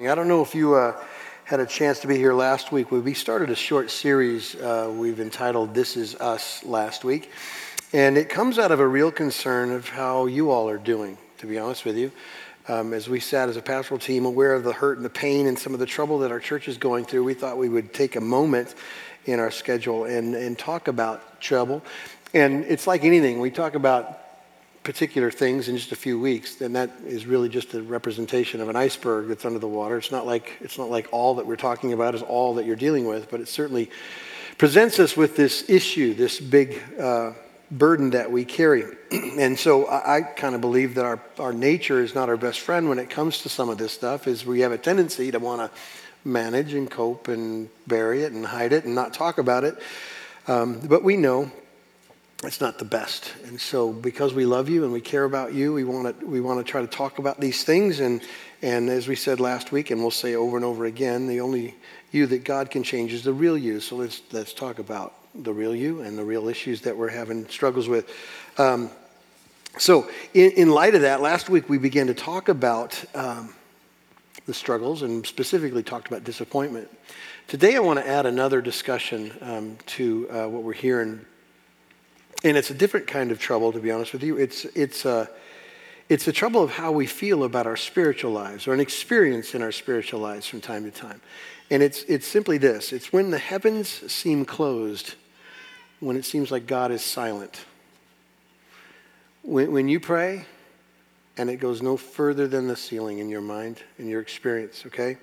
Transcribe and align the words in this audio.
I 0.00 0.14
don't 0.14 0.28
know 0.28 0.42
if 0.42 0.54
you 0.54 0.74
uh, 0.74 0.94
had 1.42 1.58
a 1.58 1.66
chance 1.66 1.98
to 2.00 2.06
be 2.06 2.16
here 2.16 2.32
last 2.32 2.70
week. 2.70 2.92
We 2.92 3.14
started 3.14 3.50
a 3.50 3.56
short 3.56 3.90
series 3.90 4.54
uh, 4.54 4.92
we've 4.94 5.18
entitled 5.18 5.74
This 5.74 5.96
Is 5.96 6.14
Us 6.14 6.64
last 6.64 7.02
week. 7.02 7.32
And 7.92 8.16
it 8.16 8.28
comes 8.28 8.60
out 8.60 8.70
of 8.70 8.78
a 8.78 8.86
real 8.86 9.10
concern 9.10 9.72
of 9.72 9.88
how 9.88 10.26
you 10.26 10.52
all 10.52 10.68
are 10.68 10.78
doing, 10.78 11.18
to 11.38 11.48
be 11.48 11.58
honest 11.58 11.84
with 11.84 11.96
you. 11.96 12.12
Um, 12.68 12.92
as 12.92 13.08
we 13.08 13.18
sat 13.18 13.48
as 13.48 13.56
a 13.56 13.60
pastoral 13.60 13.98
team 13.98 14.24
aware 14.24 14.54
of 14.54 14.62
the 14.62 14.72
hurt 14.72 14.98
and 14.98 15.04
the 15.04 15.10
pain 15.10 15.48
and 15.48 15.58
some 15.58 15.74
of 15.74 15.80
the 15.80 15.86
trouble 15.86 16.20
that 16.20 16.30
our 16.30 16.38
church 16.38 16.68
is 16.68 16.78
going 16.78 17.04
through, 17.04 17.24
we 17.24 17.34
thought 17.34 17.58
we 17.58 17.68
would 17.68 17.92
take 17.92 18.14
a 18.14 18.20
moment 18.20 18.76
in 19.24 19.40
our 19.40 19.50
schedule 19.50 20.04
and, 20.04 20.36
and 20.36 20.56
talk 20.56 20.86
about 20.86 21.40
trouble. 21.40 21.82
And 22.32 22.64
it's 22.66 22.86
like 22.86 23.02
anything, 23.02 23.40
we 23.40 23.50
talk 23.50 23.74
about 23.74 24.27
particular 24.88 25.30
things 25.30 25.68
in 25.68 25.76
just 25.76 25.92
a 25.92 25.96
few 25.96 26.18
weeks, 26.18 26.54
then 26.54 26.72
that 26.72 26.90
is 27.04 27.26
really 27.26 27.50
just 27.50 27.74
a 27.74 27.82
representation 27.82 28.62
of 28.62 28.70
an 28.70 28.74
iceberg 28.74 29.28
that's 29.28 29.44
under 29.44 29.58
the 29.58 29.68
water. 29.68 29.98
It's 29.98 30.10
not 30.10 30.24
like 30.24 30.54
it's 30.62 30.78
not 30.78 30.88
like 30.88 31.08
all 31.12 31.34
that 31.34 31.46
we're 31.46 31.56
talking 31.56 31.92
about 31.92 32.14
is 32.14 32.22
all 32.22 32.54
that 32.54 32.64
you're 32.64 32.74
dealing 32.74 33.04
with, 33.04 33.30
but 33.30 33.38
it 33.38 33.48
certainly 33.48 33.90
presents 34.56 34.98
us 34.98 35.14
with 35.14 35.36
this 35.36 35.68
issue, 35.68 36.14
this 36.14 36.40
big 36.40 36.80
uh, 36.98 37.32
burden 37.70 38.08
that 38.12 38.32
we 38.32 38.46
carry. 38.46 38.84
and 39.10 39.58
so 39.58 39.84
I, 39.84 40.16
I 40.16 40.20
kind 40.22 40.54
of 40.54 40.62
believe 40.62 40.94
that 40.94 41.04
our, 41.04 41.20
our 41.38 41.52
nature 41.52 42.02
is 42.02 42.14
not 42.14 42.30
our 42.30 42.38
best 42.38 42.60
friend 42.60 42.88
when 42.88 42.98
it 42.98 43.10
comes 43.10 43.42
to 43.42 43.50
some 43.50 43.68
of 43.68 43.76
this 43.76 43.92
stuff, 43.92 44.26
is 44.26 44.46
we 44.46 44.60
have 44.60 44.72
a 44.72 44.78
tendency 44.78 45.30
to 45.30 45.38
want 45.38 45.60
to 45.60 45.78
manage 46.26 46.72
and 46.72 46.90
cope 46.90 47.28
and 47.28 47.68
bury 47.86 48.22
it 48.22 48.32
and 48.32 48.46
hide 48.46 48.72
it 48.72 48.86
and 48.86 48.94
not 48.94 49.12
talk 49.12 49.36
about 49.36 49.64
it. 49.64 49.76
Um, 50.46 50.80
but 50.80 51.04
we 51.04 51.18
know 51.18 51.52
it's 52.44 52.60
not 52.60 52.78
the 52.78 52.84
best. 52.84 53.34
And 53.46 53.60
so, 53.60 53.92
because 53.92 54.32
we 54.32 54.46
love 54.46 54.68
you 54.68 54.84
and 54.84 54.92
we 54.92 55.00
care 55.00 55.24
about 55.24 55.54
you, 55.54 55.72
we 55.72 55.84
want 55.84 56.20
to 56.20 56.26
we 56.26 56.40
want 56.40 56.64
to 56.64 56.70
try 56.70 56.80
to 56.80 56.86
talk 56.86 57.18
about 57.18 57.40
these 57.40 57.64
things. 57.64 57.98
And 58.00 58.22
and 58.62 58.88
as 58.88 59.08
we 59.08 59.16
said 59.16 59.40
last 59.40 59.72
week, 59.72 59.90
and 59.90 60.00
we'll 60.00 60.10
say 60.10 60.34
over 60.34 60.56
and 60.56 60.64
over 60.64 60.84
again, 60.84 61.26
the 61.26 61.40
only 61.40 61.74
you 62.12 62.26
that 62.26 62.44
God 62.44 62.70
can 62.70 62.82
change 62.82 63.12
is 63.12 63.24
the 63.24 63.32
real 63.32 63.58
you. 63.58 63.80
So 63.80 63.96
let's 63.96 64.22
let's 64.32 64.52
talk 64.52 64.78
about 64.78 65.14
the 65.34 65.52
real 65.52 65.74
you 65.74 66.00
and 66.00 66.16
the 66.16 66.24
real 66.24 66.48
issues 66.48 66.82
that 66.82 66.96
we're 66.96 67.08
having 67.08 67.48
struggles 67.48 67.88
with. 67.88 68.08
Um, 68.56 68.90
so, 69.76 70.08
in, 70.34 70.52
in, 70.52 70.70
light 70.70 70.94
of 70.94 71.02
that, 71.02 71.20
last 71.20 71.48
week 71.48 71.68
we 71.68 71.78
began 71.78 72.08
to 72.08 72.14
talk 72.14 72.48
about 72.48 73.04
um, 73.14 73.54
the 74.46 74.54
struggles 74.54 75.02
and 75.02 75.24
specifically 75.24 75.82
talked 75.82 76.08
about 76.08 76.24
disappointment. 76.24 76.88
Today, 77.46 77.76
I 77.76 77.78
want 77.78 77.98
to 78.00 78.08
add 78.08 78.26
another 78.26 78.60
discussion 78.60 79.32
um, 79.40 79.78
to 79.86 80.28
uh, 80.30 80.48
what 80.48 80.62
we're 80.62 80.72
hearing 80.72 81.24
and 82.44 82.56
it's 82.56 82.70
a 82.70 82.74
different 82.74 83.06
kind 83.06 83.30
of 83.30 83.38
trouble, 83.38 83.72
to 83.72 83.80
be 83.80 83.90
honest 83.90 84.12
with 84.12 84.22
you. 84.22 84.36
It's, 84.36 84.64
it's, 84.66 85.04
a, 85.04 85.10
uh, 85.10 85.26
it's 86.08 86.24
the 86.24 86.32
trouble 86.32 86.62
of 86.62 86.70
how 86.70 86.92
we 86.92 87.06
feel 87.06 87.44
about 87.44 87.66
our 87.66 87.76
spiritual 87.76 88.32
lives 88.32 88.66
or 88.66 88.74
an 88.74 88.80
experience 88.80 89.54
in 89.54 89.62
our 89.62 89.72
spiritual 89.72 90.20
lives 90.20 90.46
from 90.46 90.60
time 90.60 90.84
to 90.84 90.90
time. 90.90 91.20
And 91.70 91.82
it's, 91.82 92.02
it's 92.04 92.26
simply 92.26 92.58
this 92.58 92.92
it's 92.92 93.12
when 93.12 93.30
the 93.30 93.38
heavens 93.38 93.88
seem 94.10 94.44
closed, 94.44 95.14
when 96.00 96.16
it 96.16 96.24
seems 96.24 96.50
like 96.50 96.66
God 96.66 96.90
is 96.90 97.02
silent. 97.02 97.64
When, 99.42 99.72
when 99.72 99.88
you 99.88 100.00
pray 100.00 100.46
and 101.36 101.50
it 101.50 101.56
goes 101.56 101.82
no 101.82 101.96
further 101.96 102.48
than 102.48 102.68
the 102.68 102.76
ceiling 102.76 103.18
in 103.18 103.28
your 103.28 103.40
mind, 103.40 103.82
in 103.98 104.08
your 104.08 104.20
experience, 104.20 104.84
okay? 104.86 105.18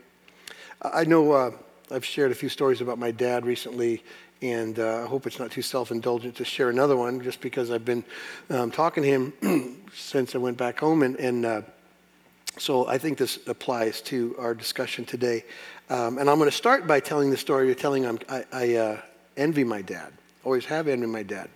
I 0.82 1.06
know 1.06 1.32
uh, 1.32 1.52
I've 1.90 2.06
shared 2.06 2.32
a 2.32 2.36
few 2.36 2.50
stories 2.50 2.82
about 2.82 3.00
my 3.00 3.12
dad 3.12 3.46
recently 3.46 4.04
and 4.52 4.78
uh, 4.78 5.04
I 5.04 5.08
hope 5.08 5.26
it's 5.26 5.40
not 5.40 5.50
too 5.50 5.64
self 5.64 5.90
indulgent 5.90 6.36
to 6.36 6.46
share 6.46 6.70
another 6.70 6.96
one 6.96 7.20
just 7.22 7.42
because 7.42 7.72
I've 7.72 7.86
been 7.86 8.04
um, 8.52 8.70
talking 8.70 9.02
to 9.02 9.10
him 9.10 9.88
since 9.96 10.36
I 10.36 10.38
went 10.38 10.58
back 10.58 10.80
home. 10.80 11.02
And, 11.02 11.16
and 11.16 11.46
uh, 11.46 11.62
so 12.60 12.88
I 12.88 13.00
think 13.00 13.18
this 13.18 13.40
applies 13.48 14.02
to 14.04 14.36
our 14.38 14.54
discussion 14.54 15.04
today. 15.04 15.46
Um, 15.90 16.20
and 16.20 16.30
I'm 16.30 16.38
going 16.38 16.50
to 16.50 16.56
start 16.56 16.86
by 16.86 17.00
telling 17.00 17.32
the 17.32 17.38
story 17.38 17.66
you're 17.66 17.76
telling. 17.76 18.06
I'm, 18.06 18.20
I, 18.30 18.46
I 18.52 18.76
uh, 18.76 19.02
envy 19.36 19.64
my 19.64 19.82
dad, 19.82 20.14
always 20.44 20.66
have 20.66 20.88
envied 20.88 21.10
my 21.10 21.24
dad. 21.24 21.50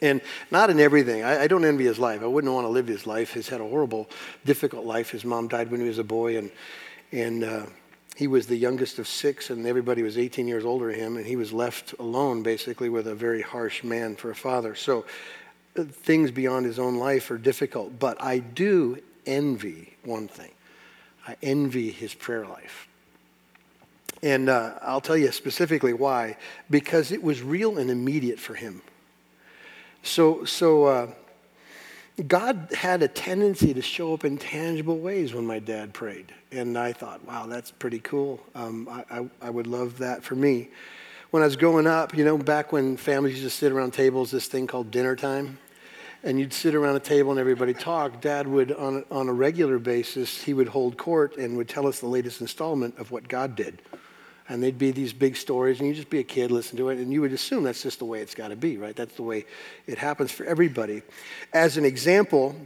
And 0.00 0.20
not 0.50 0.70
in 0.70 0.78
everything. 0.80 1.24
I, 1.24 1.42
I, 1.42 1.46
don't 1.46 1.64
envy 1.64 1.84
his 1.84 1.98
life. 1.98 2.22
I 2.22 2.26
wouldn't 2.26 2.52
want 2.52 2.64
to 2.64 2.70
live 2.70 2.86
his 2.86 3.06
life. 3.06 3.34
He's 3.34 3.48
had 3.48 3.60
a 3.60 3.68
horrible, 3.68 4.08
difficult 4.46 4.86
life. 4.86 5.10
His 5.10 5.26
mom 5.26 5.48
died 5.48 5.70
when 5.70 5.80
he 5.80 5.88
was 5.88 5.98
a 5.98 6.04
boy, 6.04 6.38
and 6.38 6.50
and 7.12 7.44
uh, 7.44 7.66
he 8.20 8.26
was 8.26 8.46
the 8.46 8.56
youngest 8.56 8.98
of 8.98 9.08
six, 9.08 9.48
and 9.48 9.66
everybody 9.66 10.02
was 10.02 10.18
18 10.18 10.46
years 10.46 10.62
older 10.62 10.90
than 10.90 11.00
him, 11.00 11.16
and 11.16 11.24
he 11.24 11.36
was 11.36 11.54
left 11.54 11.94
alone 11.98 12.42
basically 12.42 12.90
with 12.90 13.06
a 13.06 13.14
very 13.14 13.40
harsh 13.40 13.82
man 13.82 14.14
for 14.14 14.30
a 14.30 14.34
father. 14.34 14.74
So 14.74 15.06
uh, 15.74 15.84
things 15.84 16.30
beyond 16.30 16.66
his 16.66 16.78
own 16.78 16.96
life 16.96 17.30
are 17.30 17.38
difficult. 17.38 17.98
But 17.98 18.22
I 18.22 18.40
do 18.40 18.98
envy 19.24 19.96
one 20.04 20.28
thing 20.28 20.50
I 21.26 21.38
envy 21.42 21.90
his 21.90 22.12
prayer 22.12 22.44
life. 22.44 22.88
And 24.22 24.50
uh, 24.50 24.74
I'll 24.82 25.00
tell 25.00 25.16
you 25.16 25.32
specifically 25.32 25.94
why. 25.94 26.36
Because 26.68 27.12
it 27.12 27.22
was 27.22 27.40
real 27.40 27.78
and 27.78 27.90
immediate 27.90 28.38
for 28.38 28.52
him. 28.52 28.82
So, 30.02 30.44
so 30.44 30.84
uh, 30.84 31.06
God 32.26 32.68
had 32.76 33.02
a 33.02 33.08
tendency 33.08 33.72
to 33.74 33.82
show 33.82 34.14
up 34.14 34.24
in 34.24 34.36
tangible 34.38 34.98
ways 34.98 35.32
when 35.32 35.46
my 35.46 35.58
dad 35.58 35.94
prayed. 35.94 36.32
And 36.50 36.76
I 36.76 36.92
thought, 36.92 37.24
wow, 37.24 37.46
that's 37.46 37.70
pretty 37.70 38.00
cool. 38.00 38.40
Um, 38.54 38.88
I, 38.90 39.04
I, 39.18 39.30
I, 39.42 39.50
would 39.50 39.66
love 39.66 39.98
that 39.98 40.22
for 40.24 40.34
me. 40.34 40.68
When 41.30 41.42
I 41.42 41.46
was 41.46 41.56
growing 41.56 41.86
up, 41.86 42.16
you 42.16 42.24
know, 42.24 42.36
back 42.36 42.72
when 42.72 42.96
families 42.96 43.34
used 43.34 43.44
to 43.44 43.50
sit 43.50 43.72
around 43.72 43.92
tables, 43.92 44.30
this 44.30 44.48
thing 44.48 44.66
called 44.66 44.90
dinner 44.90 45.14
time, 45.14 45.58
and 46.22 46.38
you'd 46.38 46.52
sit 46.52 46.74
around 46.74 46.96
a 46.96 47.00
table 47.00 47.30
and 47.30 47.40
everybody 47.40 47.72
talk, 47.72 48.20
Dad 48.20 48.46
would, 48.48 48.72
on, 48.72 49.04
on 49.10 49.28
a 49.28 49.32
regular 49.32 49.78
basis, 49.78 50.42
he 50.42 50.52
would 50.52 50.68
hold 50.68 50.98
court 50.98 51.36
and 51.36 51.56
would 51.56 51.68
tell 51.68 51.86
us 51.86 52.00
the 52.00 52.08
latest 52.08 52.40
installment 52.40 52.98
of 52.98 53.10
what 53.10 53.28
God 53.28 53.54
did 53.54 53.80
and 54.50 54.60
they'd 54.60 54.78
be 54.78 54.90
these 54.90 55.12
big 55.12 55.36
stories, 55.36 55.78
and 55.78 55.86
you'd 55.86 55.94
just 55.94 56.10
be 56.10 56.18
a 56.18 56.24
kid, 56.24 56.50
listen 56.50 56.76
to 56.76 56.88
it, 56.88 56.98
and 56.98 57.12
you 57.12 57.20
would 57.20 57.32
assume 57.32 57.62
that's 57.62 57.84
just 57.84 58.00
the 58.00 58.04
way 58.04 58.20
it's 58.20 58.34
got 58.34 58.48
to 58.48 58.56
be, 58.56 58.76
right? 58.76 58.96
That's 58.96 59.14
the 59.14 59.22
way 59.22 59.46
it 59.86 59.96
happens 59.96 60.32
for 60.32 60.44
everybody. 60.44 61.02
As 61.52 61.76
an 61.76 61.84
example, 61.84 62.56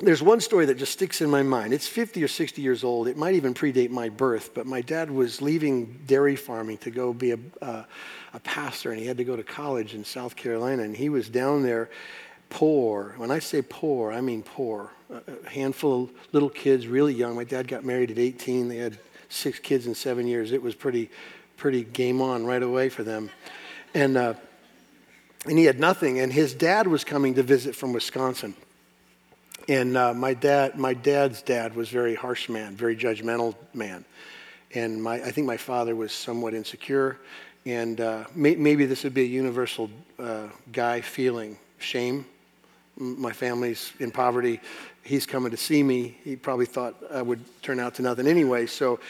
there's 0.00 0.22
one 0.22 0.42
story 0.42 0.66
that 0.66 0.76
just 0.76 0.92
sticks 0.92 1.22
in 1.22 1.30
my 1.30 1.42
mind. 1.42 1.72
It's 1.72 1.88
50 1.88 2.22
or 2.22 2.28
60 2.28 2.60
years 2.60 2.84
old. 2.84 3.08
It 3.08 3.16
might 3.16 3.34
even 3.34 3.54
predate 3.54 3.88
my 3.88 4.10
birth, 4.10 4.52
but 4.52 4.66
my 4.66 4.82
dad 4.82 5.10
was 5.10 5.40
leaving 5.40 5.98
dairy 6.06 6.36
farming 6.36 6.76
to 6.78 6.90
go 6.90 7.14
be 7.14 7.30
a, 7.32 7.38
uh, 7.62 7.84
a 8.34 8.40
pastor, 8.40 8.90
and 8.90 9.00
he 9.00 9.06
had 9.06 9.16
to 9.16 9.24
go 9.24 9.34
to 9.34 9.42
college 9.42 9.94
in 9.94 10.04
South 10.04 10.36
Carolina, 10.36 10.82
and 10.82 10.94
he 10.94 11.08
was 11.08 11.30
down 11.30 11.62
there 11.62 11.88
poor. 12.50 13.14
When 13.16 13.30
I 13.30 13.38
say 13.38 13.62
poor, 13.62 14.12
I 14.12 14.20
mean 14.20 14.42
poor. 14.42 14.90
A 15.10 15.48
handful 15.48 16.04
of 16.04 16.10
little 16.32 16.50
kids, 16.50 16.86
really 16.86 17.14
young. 17.14 17.34
My 17.34 17.44
dad 17.44 17.66
got 17.66 17.82
married 17.82 18.10
at 18.10 18.18
18. 18.18 18.68
They 18.68 18.76
had 18.76 18.98
six 19.28 19.58
kids 19.58 19.86
in 19.86 19.94
seven 19.94 20.26
years. 20.26 20.52
It 20.52 20.62
was 20.62 20.74
pretty, 20.74 21.10
pretty 21.56 21.84
game 21.84 22.20
on 22.20 22.44
right 22.46 22.62
away 22.62 22.88
for 22.88 23.02
them. 23.02 23.30
And, 23.94 24.16
uh, 24.16 24.34
and 25.46 25.58
he 25.58 25.64
had 25.64 25.78
nothing. 25.78 26.20
And 26.20 26.32
his 26.32 26.54
dad 26.54 26.86
was 26.86 27.04
coming 27.04 27.34
to 27.34 27.42
visit 27.42 27.74
from 27.74 27.92
Wisconsin. 27.92 28.54
And 29.68 29.96
uh, 29.96 30.14
my 30.14 30.32
dad, 30.32 30.78
my 30.78 30.94
dad's 30.94 31.42
dad 31.42 31.76
was 31.76 31.90
very 31.90 32.14
harsh 32.14 32.48
man, 32.48 32.74
very 32.74 32.96
judgmental 32.96 33.54
man. 33.74 34.04
And 34.74 35.02
my, 35.02 35.14
I 35.14 35.30
think 35.30 35.46
my 35.46 35.56
father 35.56 35.94
was 35.94 36.12
somewhat 36.12 36.54
insecure. 36.54 37.18
And 37.66 38.00
uh, 38.00 38.24
may, 38.34 38.56
maybe 38.56 38.86
this 38.86 39.04
would 39.04 39.14
be 39.14 39.22
a 39.22 39.26
universal 39.26 39.90
uh, 40.18 40.48
guy 40.72 41.02
feeling 41.02 41.58
shame. 41.78 42.24
My 42.96 43.32
family's 43.32 43.92
in 44.00 44.10
poverty 44.10 44.60
he's 45.02 45.26
coming 45.26 45.50
to 45.50 45.56
see 45.56 45.82
me. 45.82 46.16
He 46.24 46.36
probably 46.36 46.66
thought 46.66 46.94
I 47.10 47.22
would 47.22 47.40
turn 47.62 47.80
out 47.80 47.94
to 47.96 48.02
nothing 48.02 48.26
anyway. 48.26 48.66
So 48.66 49.00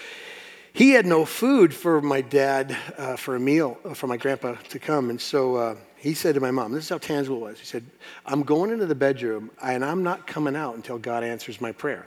he 0.72 0.91
had 0.91 1.06
no 1.06 1.25
food 1.25 1.75
for 1.75 2.00
my 2.00 2.21
dad 2.21 2.76
uh, 2.97 3.16
for 3.16 3.37
a 3.37 3.41
meal, 3.41 3.78
uh, 3.84 3.94
for 3.94 4.06
my 4.06 4.16
grandpa 4.16 4.54
to 4.69 4.78
come. 4.78 5.10
And 5.10 5.21
so 5.21 5.56
uh, 5.56 5.77
he 5.97 6.15
said 6.15 6.34
to 6.34 6.41
my 6.41 6.50
mom, 6.50 6.72
This 6.72 6.84
is 6.84 6.91
how 6.91 6.98
tangible 6.98 7.38
it 7.38 7.50
was. 7.50 7.59
He 7.59 7.66
said, 7.66 7.84
I'm 8.25 8.43
going 8.43 8.71
into 8.71 8.87
the 8.87 8.94
bedroom 8.94 9.50
and 9.62 9.84
I'm 9.84 10.03
not 10.03 10.27
coming 10.27 10.54
out 10.54 10.77
until 10.77 10.98
God 10.98 11.25
answers 11.25 11.60
my 11.60 11.72
prayer. 11.72 12.06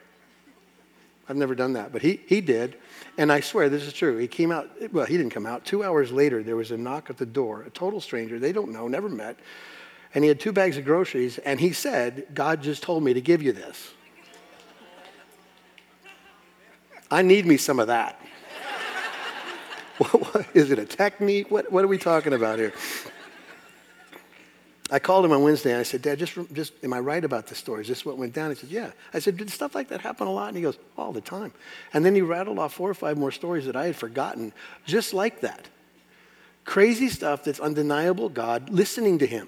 I've 1.28 1.38
never 1.38 1.56
done 1.56 1.74
that, 1.74 1.94
but 1.94 2.02
he, 2.02 2.20
he 2.28 2.42
did. 2.42 2.76
And 3.18 3.32
I 3.32 3.40
swear 3.40 3.70
this 3.70 3.84
is 3.84 3.94
true. 3.94 4.18
He 4.18 4.28
came 4.28 4.52
out, 4.52 4.70
well, 4.92 5.06
he 5.06 5.18
didn't 5.18 5.32
come 5.32 5.46
out. 5.46 5.66
Two 5.66 5.84
hours 5.84 6.12
later, 6.12 6.44
there 6.44 6.56
was 6.56 6.72
a 6.72 6.78
knock 6.78 7.10
at 7.10 7.18
the 7.18 7.26
door, 7.26 7.62
a 7.62 7.70
total 7.70 8.02
stranger. 8.02 8.40
They 8.40 8.52
don't 8.52 8.72
know, 8.72 8.88
never 8.88 9.08
met 9.08 9.38
and 10.14 10.24
he 10.24 10.28
had 10.28 10.40
two 10.40 10.52
bags 10.52 10.78
of 10.78 10.86
groceries, 10.86 11.38
and 11.40 11.60
he 11.60 11.72
said, 11.74 12.28
God 12.34 12.62
just 12.62 12.84
told 12.84 13.04
me 13.04 13.14
to 13.14 13.22
give 13.22 13.42
you 13.42 13.52
this. 13.52 13.94
I 17.10 17.22
need 17.22 17.46
me 17.46 17.58
some 17.58 17.80
of 17.80 17.88
that. 17.88 18.22
it 20.72 20.80
a 20.80 20.86
technique? 20.86 21.52
What, 21.52 21.72
what 21.72 21.84
are 21.84 21.88
we 21.88 21.98
talking 21.98 22.34
about 22.34 22.58
here? 22.58 22.74
I 24.94 25.00
called 25.00 25.24
him 25.24 25.32
on 25.32 25.42
Wednesday 25.42 25.72
and 25.72 25.80
I 25.80 25.84
said, 25.84 26.02
Dad, 26.02 26.20
just, 26.20 26.38
just, 26.52 26.74
am 26.84 26.92
I 26.92 27.00
right 27.00 27.24
about 27.24 27.48
this 27.48 27.58
story? 27.58 27.82
Is 27.82 27.88
this 27.88 28.06
what 28.06 28.18
went 28.18 28.34
down? 28.34 28.50
He 28.50 28.56
said, 28.56 28.70
Yeah. 28.70 28.92
I 29.14 29.20
said, 29.20 29.38
Did 29.38 29.50
stuff 29.50 29.74
like 29.74 29.88
that 29.88 30.02
happen 30.02 30.28
a 30.28 30.32
lot? 30.32 30.50
And 30.50 30.58
he 30.58 30.64
goes, 30.64 30.78
All 30.98 31.14
the 31.14 31.22
time. 31.22 31.54
And 31.94 32.04
then 32.04 32.14
he 32.14 32.22
rattled 32.22 32.60
off 32.60 32.74
four 32.74 32.90
or 32.90 32.94
five 32.94 33.18
more 33.18 33.32
stories 33.32 33.66
that 33.68 33.78
I 33.78 33.86
had 33.86 33.96
forgotten, 33.96 34.52
just 34.86 35.14
like 35.14 35.42
that. 35.42 35.70
Crazy 36.66 37.08
stuff 37.08 37.46
that's 37.46 37.60
undeniable, 37.60 38.28
God 38.28 38.70
listening 38.70 39.20
to 39.20 39.26
him. 39.26 39.48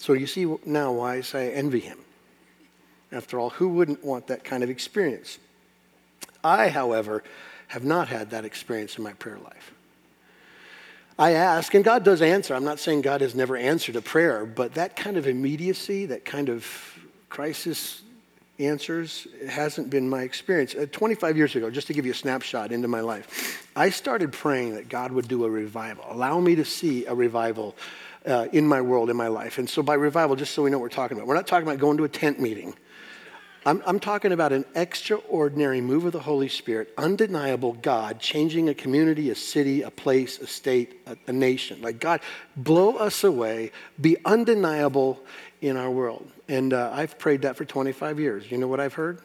So 0.00 0.14
you 0.14 0.26
see 0.26 0.46
now 0.64 0.92
why 0.92 1.16
I 1.16 1.20
say 1.20 1.48
I 1.48 1.52
envy 1.52 1.80
him. 1.80 1.98
After 3.12 3.38
all, 3.38 3.50
who 3.50 3.68
wouldn't 3.68 4.02
want 4.02 4.28
that 4.28 4.44
kind 4.44 4.62
of 4.62 4.70
experience? 4.70 5.38
I, 6.42 6.70
however, 6.70 7.22
have 7.68 7.84
not 7.84 8.08
had 8.08 8.30
that 8.30 8.46
experience 8.46 8.96
in 8.96 9.04
my 9.04 9.12
prayer 9.12 9.38
life. 9.38 9.74
I 11.18 11.32
ask, 11.32 11.74
and 11.74 11.84
God 11.84 12.02
does 12.02 12.22
answer. 12.22 12.54
I'm 12.54 12.64
not 12.64 12.78
saying 12.78 13.02
God 13.02 13.20
has 13.20 13.34
never 13.34 13.58
answered 13.58 13.94
a 13.94 14.00
prayer, 14.00 14.46
but 14.46 14.72
that 14.72 14.96
kind 14.96 15.18
of 15.18 15.26
immediacy, 15.26 16.06
that 16.06 16.24
kind 16.24 16.48
of 16.48 16.66
crisis 17.28 18.00
answers 18.58 19.26
hasn't 19.46 19.90
been 19.90 20.08
my 20.08 20.22
experience. 20.22 20.74
Uh, 20.74 20.86
25 20.90 21.36
years 21.36 21.56
ago, 21.56 21.68
just 21.68 21.88
to 21.88 21.92
give 21.92 22.06
you 22.06 22.12
a 22.12 22.14
snapshot 22.14 22.72
into 22.72 22.88
my 22.88 23.00
life, 23.00 23.68
I 23.76 23.90
started 23.90 24.32
praying 24.32 24.76
that 24.76 24.88
God 24.88 25.12
would 25.12 25.28
do 25.28 25.44
a 25.44 25.50
revival, 25.50 26.06
allow 26.08 26.40
me 26.40 26.54
to 26.54 26.64
see 26.64 27.04
a 27.04 27.14
revival 27.14 27.76
uh, 28.26 28.46
in 28.52 28.66
my 28.66 28.80
world, 28.80 29.10
in 29.10 29.16
my 29.16 29.28
life. 29.28 29.58
And 29.58 29.68
so, 29.68 29.82
by 29.82 29.94
revival, 29.94 30.36
just 30.36 30.54
so 30.54 30.62
we 30.62 30.70
know 30.70 30.78
what 30.78 30.82
we're 30.82 30.88
talking 30.90 31.16
about, 31.16 31.26
we're 31.26 31.34
not 31.34 31.46
talking 31.46 31.66
about 31.66 31.78
going 31.78 31.96
to 31.98 32.04
a 32.04 32.08
tent 32.08 32.40
meeting. 32.40 32.74
I'm, 33.66 33.82
I'm, 33.84 34.00
talking 34.00 34.32
about 34.32 34.52
an 34.52 34.64
extraordinary 34.74 35.82
move 35.82 36.06
of 36.06 36.12
the 36.12 36.20
Holy 36.20 36.48
Spirit, 36.48 36.94
undeniable 36.96 37.74
God 37.74 38.18
changing 38.18 38.70
a 38.70 38.74
community, 38.74 39.28
a 39.28 39.34
city, 39.34 39.82
a 39.82 39.90
place, 39.90 40.38
a 40.38 40.46
state, 40.46 41.02
a, 41.06 41.16
a 41.26 41.32
nation. 41.32 41.82
Like, 41.82 42.00
God, 42.00 42.20
blow 42.56 42.96
us 42.96 43.22
away, 43.22 43.72
be 44.00 44.16
undeniable 44.24 45.20
in 45.60 45.76
our 45.76 45.90
world. 45.90 46.26
And 46.48 46.72
uh, 46.72 46.90
I've 46.92 47.18
prayed 47.18 47.42
that 47.42 47.56
for 47.56 47.66
25 47.66 48.18
years. 48.18 48.50
You 48.50 48.56
know 48.56 48.68
what 48.68 48.80
I've 48.80 48.94
heard? 48.94 49.20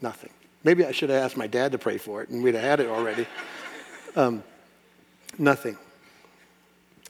Nothing. 0.00 0.30
Maybe 0.64 0.84
I 0.84 0.90
should 0.90 1.10
have 1.10 1.22
asked 1.22 1.36
my 1.36 1.46
dad 1.46 1.72
to 1.72 1.78
pray 1.78 1.98
for 1.98 2.22
it 2.22 2.28
and 2.28 2.42
we'd 2.42 2.54
have 2.54 2.64
had 2.64 2.80
it 2.80 2.88
already. 2.88 3.26
um, 4.16 4.42
nothing. 5.38 5.78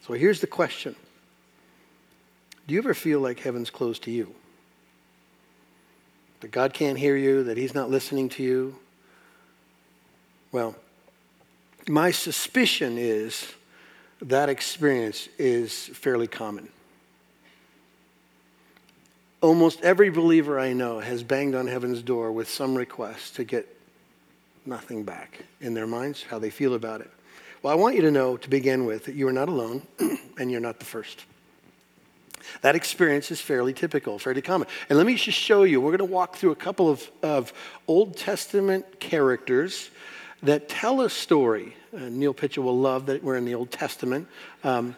So 0.09 0.15
here's 0.15 0.41
the 0.41 0.47
question 0.47 0.97
Do 2.67 2.75
you 2.75 2.81
ever 2.81 2.95
feel 2.95 3.21
like 3.21 3.41
heaven's 3.41 3.69
closed 3.69 4.05
to 4.05 4.11
you? 4.11 4.35
That 6.41 6.51
God 6.51 6.73
can't 6.73 6.99
hear 6.99 7.15
you, 7.15 7.45
that 7.45 7.59
He's 7.59 7.75
not 7.75 7.91
listening 7.91 8.31
to 8.31 8.43
you? 8.43 8.77
Well, 10.51 10.75
my 11.87 12.11
suspicion 12.11 12.97
is 12.97 13.53
that 14.23 14.49
experience 14.49 15.29
is 15.39 15.75
fairly 15.89 16.27
common. 16.27 16.71
Almost 19.43 19.83
every 19.83 20.09
believer 20.09 20.59
I 20.59 20.73
know 20.73 21.01
has 21.01 21.23
banged 21.23 21.55
on 21.55 21.67
heaven's 21.67 22.03
door 22.03 22.33
with 22.33 22.49
some 22.49 22.75
request 22.75 23.37
to 23.37 23.45
get 23.45 23.69
nothing 24.65 25.05
back 25.05 25.45
in 25.61 25.75
their 25.75 25.87
minds, 25.87 26.23
how 26.23 26.39
they 26.39 26.51
feel 26.51 26.73
about 26.73 27.03
it. 27.03 27.11
Well, 27.63 27.73
I 27.73 27.77
want 27.77 27.97
you 27.97 28.03
to 28.03 28.11
know 28.11 28.37
to 28.37 28.49
begin 28.49 28.85
with 28.85 29.07
that 29.07 29.15
you 29.15 29.27
are 29.29 29.33
not 29.33 29.49
alone 29.49 29.83
and 30.39 30.51
you're 30.51 30.61
not 30.61 30.79
the 30.79 30.85
first. 30.85 31.25
That 32.63 32.77
experience 32.77 33.31
is 33.31 33.41
fairly 33.41 33.73
typical, 33.73 34.19
fairly 34.19 34.43
common. 34.43 34.69
And 34.89 34.97
let 34.97 35.07
me 35.07 35.17
just 35.17 35.39
show 35.39 35.65
you, 35.65 35.81
we're 35.81 35.97
going 35.97 36.09
to 36.09 36.15
walk 36.15 36.37
through 36.37 36.53
a 36.53 36.57
couple 36.57 36.89
of, 36.89 37.11
of 37.23 37.53
Old 37.87 38.17
Testament 38.17 39.01
characters 39.01 39.91
that 40.43 40.69
tell 40.69 41.01
a 41.01 41.11
story. 41.11 41.77
Uh, 41.95 42.09
Neil 42.09 42.33
Pitcher 42.33 42.63
will 42.63 42.79
love 42.79 43.07
that 43.07 43.23
we're 43.23 43.37
in 43.37 43.45
the 43.45 43.55
Old 43.55 43.71
Testament. 43.71 44.29
Um, 44.65 44.97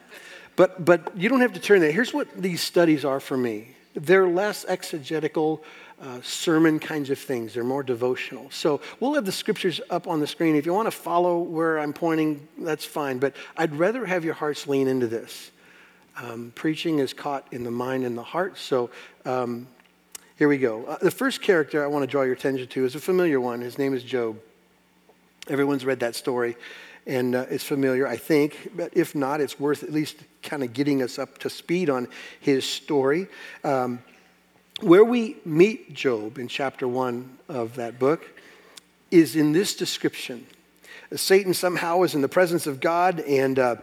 but, 0.55 0.83
but 0.85 1.17
you 1.17 1.29
don't 1.29 1.41
have 1.41 1.53
to 1.53 1.59
turn 1.59 1.81
there. 1.81 1.91
Here's 1.91 2.13
what 2.13 2.27
these 2.39 2.61
studies 2.61 3.03
are 3.03 3.19
for 3.19 3.37
me 3.37 3.75
they're 3.93 4.27
less 4.27 4.65
exegetical 4.67 5.63
uh, 6.01 6.19
sermon 6.23 6.79
kinds 6.79 7.09
of 7.09 7.19
things. 7.19 7.53
They're 7.53 7.63
more 7.63 7.83
devotional. 7.83 8.49
So 8.49 8.81
we'll 8.99 9.13
have 9.13 9.25
the 9.25 9.31
scriptures 9.31 9.79
up 9.89 10.07
on 10.07 10.19
the 10.19 10.27
screen. 10.27 10.55
If 10.55 10.65
you 10.65 10.73
want 10.73 10.87
to 10.87 10.91
follow 10.91 11.39
where 11.39 11.79
I'm 11.79 11.93
pointing, 11.93 12.47
that's 12.57 12.85
fine. 12.85 13.19
But 13.19 13.35
I'd 13.55 13.75
rather 13.75 14.05
have 14.05 14.25
your 14.25 14.33
hearts 14.33 14.67
lean 14.67 14.87
into 14.87 15.07
this. 15.07 15.51
Um, 16.17 16.51
preaching 16.55 16.99
is 16.99 17.13
caught 17.13 17.47
in 17.51 17.63
the 17.63 17.71
mind 17.71 18.03
and 18.03 18.17
the 18.17 18.23
heart. 18.23 18.57
So 18.57 18.89
um, 19.25 19.67
here 20.37 20.47
we 20.47 20.57
go. 20.57 20.85
Uh, 20.85 20.97
the 21.01 21.11
first 21.11 21.41
character 21.41 21.83
I 21.83 21.87
want 21.87 22.03
to 22.03 22.07
draw 22.07 22.23
your 22.23 22.33
attention 22.33 22.67
to 22.67 22.85
is 22.85 22.95
a 22.95 22.99
familiar 22.99 23.39
one. 23.39 23.61
His 23.61 23.77
name 23.77 23.93
is 23.93 24.03
Job. 24.03 24.39
Everyone's 25.47 25.85
read 25.85 25.99
that 26.01 26.15
story 26.15 26.55
and 27.05 27.35
uh, 27.35 27.45
it's 27.49 27.63
familiar, 27.63 28.07
I 28.07 28.17
think. 28.17 28.71
But 28.75 28.95
if 28.95 29.15
not, 29.15 29.41
it's 29.41 29.59
worth 29.59 29.83
at 29.83 29.91
least 29.91 30.17
kind 30.43 30.63
of 30.63 30.73
getting 30.73 31.01
us 31.01 31.19
up 31.19 31.37
to 31.39 31.49
speed 31.49 31.89
on 31.89 32.07
his 32.39 32.65
story. 32.65 33.27
Um, 33.63 33.99
where 34.81 35.03
we 35.03 35.37
meet 35.45 35.93
Job 35.93 36.37
in 36.37 36.47
chapter 36.47 36.87
one 36.87 37.37
of 37.47 37.75
that 37.75 37.99
book 37.99 38.25
is 39.11 39.35
in 39.35 39.51
this 39.51 39.75
description. 39.75 40.45
Satan 41.13 41.53
somehow 41.53 42.03
is 42.03 42.15
in 42.15 42.21
the 42.21 42.29
presence 42.29 42.65
of 42.65 42.79
God, 42.79 43.19
and 43.19 43.59
uh, 43.59 43.75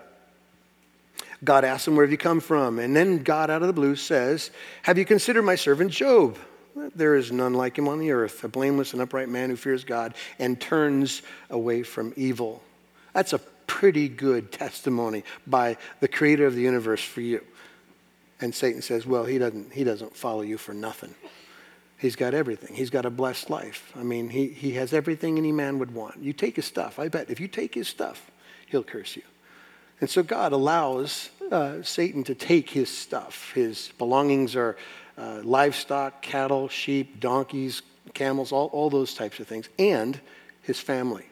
God 1.45 1.65
asks 1.65 1.87
him, 1.87 1.95
Where 1.95 2.05
have 2.05 2.11
you 2.11 2.19
come 2.19 2.41
from? 2.41 2.79
And 2.79 2.97
then 2.97 3.23
God, 3.23 3.51
out 3.51 3.63
of 3.63 3.69
the 3.69 3.75
blue, 3.75 3.97
says, 3.97 4.51
Have 4.83 4.99
you 4.99 5.05
considered 5.05 5.43
my 5.43 5.55
servant 5.55 5.91
Job? 5.91 6.39
There 6.95 7.17
is 7.17 7.31
none 7.33 7.55
like 7.55 7.77
him 7.77 7.89
on 7.89 7.99
the 7.99 8.13
earth, 8.13 8.43
a 8.45 8.49
blameless 8.49 8.93
and 8.93 9.03
upright 9.03 9.29
man 9.29 9.51
who 9.51 9.57
fears 9.57 9.85
God 9.85 10.15
and 10.39 10.61
turns 10.61 11.23
away 11.51 11.83
from 11.83 12.13
evil. 12.17 12.63
That's 13.13 13.33
a 13.33 13.39
pretty 13.67 14.09
good 14.09 14.51
testimony 14.51 15.25
by 15.47 15.77
the 16.01 16.09
creator 16.09 16.47
of 16.47 16.55
the 16.55 16.63
universe 16.63 17.03
for 17.03 17.21
you. 17.21 17.45
And 18.41 18.55
Satan 18.55 18.83
says, 18.83 19.07
Well, 19.07 19.25
he 19.25 19.39
doesn't, 19.39 19.73
he 19.73 19.85
doesn't 19.85 20.17
follow 20.17 20.43
you 20.43 20.59
for 20.59 20.73
nothing. 20.73 21.15
He's 21.99 22.15
got 22.15 22.33
everything. 22.33 22.77
He's 22.77 22.91
got 22.91 23.05
a 23.05 23.11
blessed 23.11 23.51
life. 23.51 23.93
I 23.97 24.05
mean, 24.05 24.29
he, 24.29 24.47
he 24.49 24.73
has 24.75 24.93
everything 24.93 25.37
any 25.37 25.51
man 25.51 25.81
would 25.81 25.93
want. 25.93 26.23
You 26.23 26.33
take 26.33 26.55
his 26.55 26.65
stuff. 26.65 27.01
I 27.01 27.09
bet 27.09 27.29
if 27.29 27.41
you 27.41 27.49
take 27.49 27.75
his 27.75 27.89
stuff, 27.89 28.31
he'll 28.67 28.85
curse 28.85 29.17
you. 29.17 29.23
And 30.01 30.09
so 30.09 30.23
God 30.23 30.53
allows 30.53 31.31
uh, 31.51 31.83
Satan 31.83 32.23
to 32.25 32.37
take 32.37 32.71
his 32.71 32.89
stuff. 32.89 33.53
His 33.53 33.91
belongings 33.99 34.55
are 34.55 34.77
uh, 35.17 35.41
livestock, 35.43 36.23
cattle, 36.23 36.69
sheep, 36.69 37.19
donkeys, 37.19 37.83
camels, 38.15 38.53
all, 38.53 38.67
all 38.69 38.91
those 38.91 39.15
types 39.15 39.41
of 39.41 39.49
things, 39.49 39.69
and 39.77 40.21
his 40.63 40.79
family. 40.79 41.27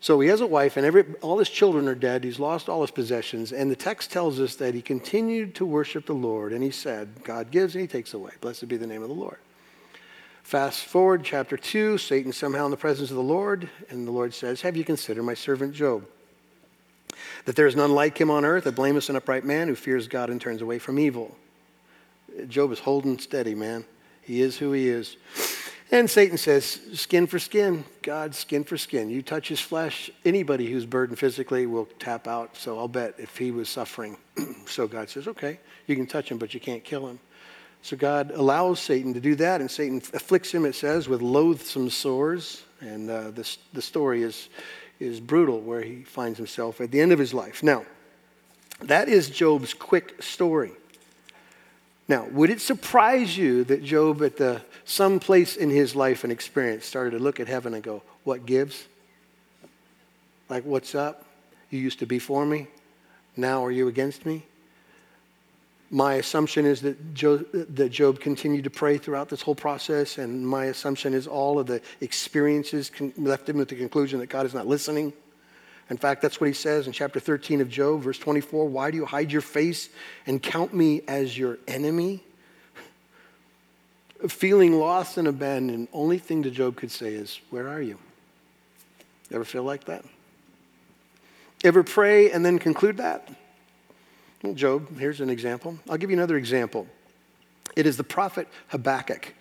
So 0.00 0.20
he 0.20 0.28
has 0.28 0.40
a 0.40 0.46
wife, 0.46 0.76
and 0.76 0.86
every, 0.86 1.04
all 1.22 1.38
his 1.38 1.50
children 1.50 1.88
are 1.88 1.94
dead. 1.94 2.22
He's 2.22 2.38
lost 2.38 2.68
all 2.68 2.82
his 2.82 2.90
possessions. 2.90 3.52
And 3.52 3.70
the 3.70 3.76
text 3.76 4.12
tells 4.12 4.38
us 4.38 4.54
that 4.56 4.74
he 4.74 4.80
continued 4.80 5.56
to 5.56 5.66
worship 5.66 6.06
the 6.06 6.14
Lord. 6.14 6.52
And 6.52 6.62
he 6.62 6.70
said, 6.70 7.24
God 7.24 7.50
gives 7.50 7.74
and 7.74 7.82
he 7.82 7.88
takes 7.88 8.14
away. 8.14 8.30
Blessed 8.40 8.68
be 8.68 8.76
the 8.76 8.86
name 8.86 9.02
of 9.02 9.08
the 9.08 9.14
Lord. 9.14 9.38
Fast 10.44 10.84
forward, 10.84 11.24
chapter 11.24 11.56
2, 11.56 11.98
Satan 11.98 12.32
somehow 12.32 12.64
in 12.64 12.70
the 12.70 12.76
presence 12.76 13.10
of 13.10 13.16
the 13.16 13.22
Lord. 13.22 13.68
And 13.90 14.06
the 14.06 14.12
Lord 14.12 14.32
says, 14.32 14.62
Have 14.62 14.76
you 14.76 14.84
considered 14.84 15.24
my 15.24 15.34
servant 15.34 15.74
Job? 15.74 16.06
That 17.44 17.56
there 17.56 17.66
is 17.66 17.76
none 17.76 17.92
like 17.92 18.18
him 18.18 18.30
on 18.30 18.44
earth, 18.44 18.66
a 18.66 18.72
blameless 18.72 19.08
and 19.08 19.18
upright 19.18 19.44
man 19.44 19.66
who 19.66 19.74
fears 19.74 20.06
God 20.06 20.30
and 20.30 20.40
turns 20.40 20.62
away 20.62 20.78
from 20.78 20.98
evil. 20.98 21.36
Job 22.46 22.70
is 22.70 22.78
holding 22.78 23.18
steady, 23.18 23.54
man. 23.54 23.84
He 24.22 24.42
is 24.42 24.56
who 24.58 24.72
he 24.72 24.88
is. 24.88 25.16
And 25.90 26.10
Satan 26.10 26.36
says, 26.36 26.80
skin 26.92 27.26
for 27.26 27.38
skin, 27.38 27.84
God, 28.02 28.34
skin 28.34 28.62
for 28.62 28.76
skin. 28.76 29.08
You 29.08 29.22
touch 29.22 29.48
his 29.48 29.60
flesh, 29.60 30.10
anybody 30.22 30.70
who's 30.70 30.84
burdened 30.84 31.18
physically 31.18 31.64
will 31.64 31.88
tap 31.98 32.28
out. 32.28 32.56
So 32.58 32.78
I'll 32.78 32.88
bet 32.88 33.14
if 33.16 33.38
he 33.38 33.50
was 33.50 33.70
suffering. 33.70 34.18
so 34.66 34.86
God 34.86 35.08
says, 35.08 35.26
okay, 35.28 35.58
you 35.86 35.96
can 35.96 36.06
touch 36.06 36.30
him, 36.30 36.36
but 36.36 36.52
you 36.52 36.60
can't 36.60 36.84
kill 36.84 37.06
him. 37.08 37.18
So 37.80 37.96
God 37.96 38.32
allows 38.32 38.80
Satan 38.80 39.14
to 39.14 39.20
do 39.20 39.34
that, 39.36 39.62
and 39.62 39.70
Satan 39.70 40.02
afflicts 40.12 40.52
him, 40.52 40.66
it 40.66 40.74
says, 40.74 41.08
with 41.08 41.22
loathsome 41.22 41.88
sores. 41.88 42.64
And 42.80 43.08
uh, 43.08 43.30
this, 43.30 43.56
the 43.72 43.80
story 43.80 44.22
is, 44.22 44.50
is 45.00 45.20
brutal 45.20 45.60
where 45.60 45.80
he 45.80 46.02
finds 46.02 46.36
himself 46.36 46.82
at 46.82 46.90
the 46.90 47.00
end 47.00 47.12
of 47.12 47.18
his 47.18 47.32
life. 47.32 47.62
Now, 47.62 47.86
that 48.82 49.08
is 49.08 49.30
Job's 49.30 49.72
quick 49.72 50.22
story. 50.22 50.72
Now, 52.08 52.26
would 52.30 52.48
it 52.48 52.60
surprise 52.62 53.36
you 53.36 53.64
that 53.64 53.84
Job, 53.84 54.22
at 54.22 54.38
the, 54.38 54.62
some 54.86 55.20
place 55.20 55.56
in 55.56 55.68
his 55.68 55.94
life 55.94 56.24
and 56.24 56.32
experience, 56.32 56.86
started 56.86 57.10
to 57.10 57.18
look 57.18 57.38
at 57.38 57.48
heaven 57.48 57.74
and 57.74 57.82
go, 57.82 58.02
What 58.24 58.46
gives? 58.46 58.86
Like, 60.48 60.64
what's 60.64 60.94
up? 60.94 61.26
You 61.70 61.78
used 61.78 61.98
to 61.98 62.06
be 62.06 62.18
for 62.18 62.46
me. 62.46 62.68
Now 63.36 63.64
are 63.64 63.70
you 63.70 63.88
against 63.88 64.24
me? 64.24 64.44
My 65.90 66.14
assumption 66.14 66.66
is 66.66 66.80
that 66.82 67.14
Job, 67.14 67.46
that 67.52 67.90
Job 67.90 68.20
continued 68.20 68.64
to 68.64 68.70
pray 68.70 68.98
throughout 68.98 69.28
this 69.28 69.42
whole 69.42 69.54
process, 69.54 70.18
and 70.18 70.46
my 70.46 70.66
assumption 70.66 71.14
is 71.14 71.26
all 71.26 71.58
of 71.58 71.66
the 71.66 71.80
experiences 72.00 72.90
left 73.16 73.48
him 73.48 73.58
with 73.58 73.68
the 73.68 73.76
conclusion 73.76 74.18
that 74.20 74.28
God 74.28 74.44
is 74.44 74.54
not 74.54 74.66
listening. 74.66 75.12
In 75.90 75.96
fact, 75.96 76.20
that's 76.20 76.40
what 76.40 76.48
he 76.48 76.52
says 76.52 76.86
in 76.86 76.92
chapter 76.92 77.18
13 77.18 77.60
of 77.60 77.70
Job, 77.70 78.02
verse 78.02 78.18
24 78.18 78.68
Why 78.68 78.90
do 78.90 78.96
you 78.96 79.06
hide 79.06 79.32
your 79.32 79.40
face 79.40 79.88
and 80.26 80.42
count 80.42 80.74
me 80.74 81.02
as 81.08 81.36
your 81.36 81.58
enemy? 81.66 82.22
Feeling 84.28 84.78
lost 84.78 85.16
and 85.16 85.26
abandoned, 85.26 85.88
only 85.92 86.18
thing 86.18 86.42
that 86.42 86.50
Job 86.50 86.76
could 86.76 86.90
say 86.90 87.14
is, 87.14 87.40
Where 87.50 87.68
are 87.68 87.80
you? 87.80 87.98
Ever 89.30 89.44
feel 89.44 89.62
like 89.62 89.84
that? 89.84 90.04
Ever 91.64 91.82
pray 91.82 92.30
and 92.30 92.44
then 92.44 92.58
conclude 92.58 92.98
that? 92.98 93.28
Well, 94.42 94.54
Job, 94.54 94.98
here's 94.98 95.20
an 95.20 95.30
example. 95.30 95.78
I'll 95.88 95.96
give 95.96 96.10
you 96.10 96.16
another 96.16 96.36
example. 96.36 96.86
It 97.76 97.86
is 97.86 97.96
the 97.96 98.04
prophet 98.04 98.46
Habakkuk. 98.68 99.34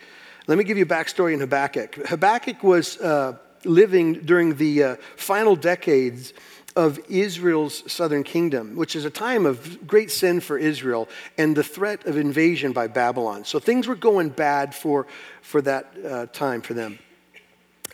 Let 0.47 0.57
me 0.57 0.63
give 0.63 0.77
you 0.77 0.83
a 0.83 0.87
backstory 0.87 1.33
in 1.33 1.41
Habakkuk. 1.41 2.07
Habakkuk 2.07 2.63
was. 2.63 2.97
Uh, 2.97 3.37
living 3.65 4.13
during 4.13 4.55
the 4.55 4.83
uh, 4.83 4.95
final 5.15 5.55
decades 5.55 6.33
of 6.75 6.99
Israel's 7.09 7.91
southern 7.91 8.23
kingdom, 8.23 8.75
which 8.75 8.95
is 8.95 9.03
a 9.03 9.09
time 9.09 9.47
of 9.47 9.87
great 9.87 10.11
sin 10.11 10.39
for 10.39 10.59
Israel 10.59 11.09
and 11.37 11.55
the 11.55 11.63
threat 11.63 12.05
of 12.05 12.17
invasion 12.17 12.71
by 12.71 12.85
Babylon. 12.85 13.45
So 13.45 13.57
things 13.57 13.87
were 13.87 13.95
going 13.95 14.29
bad 14.29 14.75
for, 14.75 15.07
for 15.41 15.59
that 15.63 15.91
uh, 16.05 16.25
time 16.27 16.61
for 16.61 16.75
them. 16.75 16.99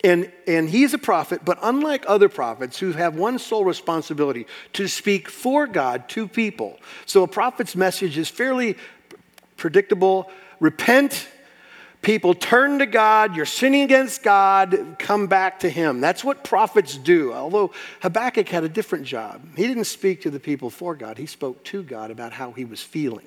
And, 0.04 0.30
and 0.46 0.70
he's 0.70 0.94
a 0.94 0.98
prophet, 0.98 1.46
but 1.46 1.58
unlike 1.62 2.04
other 2.10 2.28
prophets 2.28 2.78
who 2.78 2.92
have 2.92 3.16
one 3.16 3.40
sole 3.40 3.64
responsibility 3.64 4.48
to 4.74 4.90
speak 4.90 5.30
for 5.30 5.66
God 5.66 6.10
to 6.10 6.28
people. 6.28 6.78
So 7.06 7.24
a 7.24 7.28
prophet's 7.28 7.78
message 7.78 8.18
is 8.18 8.28
fairly 8.28 8.76
predictable 9.56 10.30
repent, 10.60 11.30
people 12.04 12.36
turn 12.36 12.80
to 12.80 12.86
God, 12.86 13.36
you're 13.36 13.46
sinning 13.46 13.82
against 13.82 14.22
God, 14.22 14.98
come 15.00 15.26
back 15.26 15.62
to 15.62 15.70
Him. 15.70 16.02
That's 16.02 16.24
what 16.24 16.44
prophets 16.44 16.98
do. 16.98 17.34
Although 17.34 17.72
Habakkuk 18.02 18.48
had 18.50 18.64
a 18.64 18.70
different 18.70 19.06
job, 19.06 19.42
he 19.56 19.66
didn't 19.66 19.86
speak 19.86 20.22
to 20.22 20.30
the 20.30 20.40
people 20.40 20.70
for 20.70 20.94
God, 20.94 21.18
he 21.18 21.26
spoke 21.26 21.64
to 21.66 21.82
God 21.82 22.12
about 22.12 22.34
how 22.34 22.52
he 22.52 22.66
was 22.66 22.82
feeling. 22.82 23.26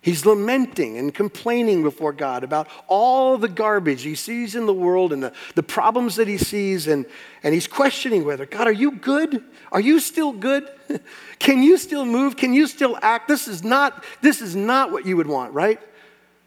He's 0.00 0.26
lamenting 0.26 0.98
and 0.98 1.14
complaining 1.14 1.84
before 1.84 2.12
God 2.12 2.42
about 2.42 2.66
all 2.88 3.38
the 3.38 3.48
garbage 3.48 4.02
he 4.02 4.16
sees 4.16 4.56
in 4.56 4.66
the 4.66 4.72
world 4.72 5.12
and 5.12 5.22
the, 5.22 5.32
the 5.54 5.62
problems 5.62 6.16
that 6.16 6.26
he 6.26 6.38
sees, 6.38 6.88
and, 6.88 7.06
and 7.44 7.54
he's 7.54 7.68
questioning 7.68 8.24
whether, 8.24 8.44
God, 8.44 8.66
are 8.66 8.72
you 8.72 8.92
good? 8.96 9.44
Are 9.70 9.80
you 9.80 10.00
still 10.00 10.32
good? 10.32 10.68
Can 11.38 11.62
you 11.62 11.76
still 11.76 12.04
move? 12.04 12.36
Can 12.36 12.52
you 12.52 12.66
still 12.66 12.98
act? 13.00 13.28
This 13.28 13.46
is 13.46 13.62
not, 13.62 14.04
this 14.22 14.42
is 14.42 14.56
not 14.56 14.90
what 14.90 15.06
you 15.06 15.16
would 15.16 15.28
want, 15.28 15.54
right? 15.54 15.80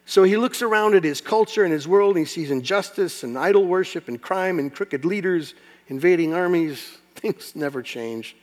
So 0.06 0.24
he 0.24 0.38
looks 0.38 0.62
around 0.62 0.94
at 0.94 1.04
his 1.04 1.20
culture 1.20 1.64
and 1.64 1.74
his 1.74 1.88
world, 1.88 2.16
and 2.16 2.26
he 2.26 2.32
sees 2.32 2.52
injustice 2.52 3.24
and 3.24 3.38
idol 3.38 3.66
worship 3.66 4.08
and 4.08 4.22
crime 4.22 4.60
and 4.60 4.74
crooked 4.74 5.04
leaders 5.04 5.56
invading 5.88 6.34
armies. 6.34 6.98
Things 7.16 7.56
never 7.56 7.82
change. 7.82 8.36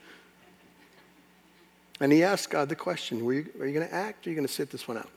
And 2.01 2.11
he 2.11 2.25
asks 2.25 2.49
God 2.49 2.69
the 2.69 2.75
question 2.75 3.25
Are 3.25 3.33
you, 3.33 3.45
going 3.45 3.87
to 3.87 3.95
act 3.95 4.27
or 4.27 4.31
are 4.31 4.33
you 4.33 4.37
going 4.37 4.47
to 4.47 4.53
sit 4.53 4.71
this 4.71 4.89
one 4.89 4.99
out? 4.99 5.09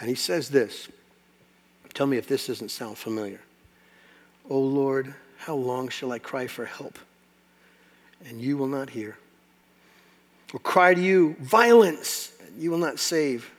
And 0.00 0.08
he 0.08 0.14
says 0.14 0.50
this 0.50 0.88
Tell 1.94 2.06
me 2.06 2.18
if 2.18 2.28
this 2.28 2.46
doesn't 2.46 2.70
sound 2.70 2.98
familiar. 2.98 3.40
Oh 4.50 4.60
Lord, 4.60 5.14
how 5.38 5.54
long 5.54 5.88
shall 5.88 6.12
I 6.12 6.18
cry 6.18 6.46
for 6.46 6.66
help? 6.66 6.98
And 8.26 8.40
you 8.40 8.56
will 8.58 8.66
not 8.66 8.90
hear. 8.90 9.16
Or 10.52 10.60
cry 10.60 10.94
to 10.94 11.00
you, 11.00 11.36
violence, 11.40 12.32
and 12.46 12.60
you 12.60 12.70
will 12.70 12.78
not 12.78 12.98
save. 12.98 13.50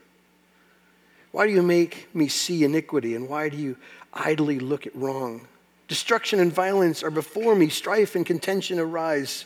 Why 1.31 1.45
do 1.45 1.53
you 1.53 1.61
make 1.61 2.13
me 2.15 2.27
see 2.27 2.63
iniquity? 2.63 3.15
And 3.15 3.29
why 3.29 3.49
do 3.49 3.57
you 3.57 3.77
idly 4.13 4.59
look 4.59 4.87
at 4.87 4.95
wrong? 4.95 5.47
Destruction 5.87 6.39
and 6.39 6.51
violence 6.51 7.03
are 7.03 7.11
before 7.11 7.55
me, 7.55 7.69
strife 7.69 8.15
and 8.15 8.25
contention 8.25 8.79
arise. 8.79 9.45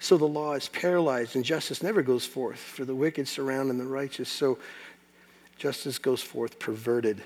So 0.00 0.16
the 0.16 0.28
law 0.28 0.54
is 0.54 0.68
paralyzed 0.68 1.34
and 1.34 1.44
justice 1.44 1.82
never 1.82 2.02
goes 2.02 2.24
forth, 2.24 2.58
for 2.58 2.84
the 2.84 2.94
wicked 2.94 3.26
surround 3.26 3.70
and 3.70 3.80
the 3.80 3.86
righteous. 3.86 4.28
So 4.28 4.58
justice 5.56 5.98
goes 5.98 6.22
forth 6.22 6.58
perverted. 6.58 7.22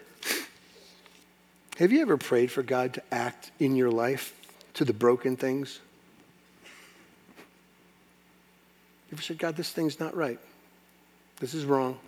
Have 1.79 1.93
you 1.93 2.03
ever 2.03 2.17
prayed 2.17 2.51
for 2.51 2.63
God 2.63 2.95
to 2.95 3.03
act 3.13 3.51
in 3.59 3.77
your 3.77 3.91
life 3.91 4.35
to 4.75 4.85
the 4.85 4.93
broken 4.93 5.37
things? 5.37 5.81
You 9.11 9.17
ever 9.17 9.23
said, 9.23 9.39
God, 9.39 9.57
this 9.57 9.71
thing's 9.71 10.01
not 10.01 10.17
right? 10.17 10.39
This 11.41 11.55
is 11.55 11.65
wrong. 11.65 11.99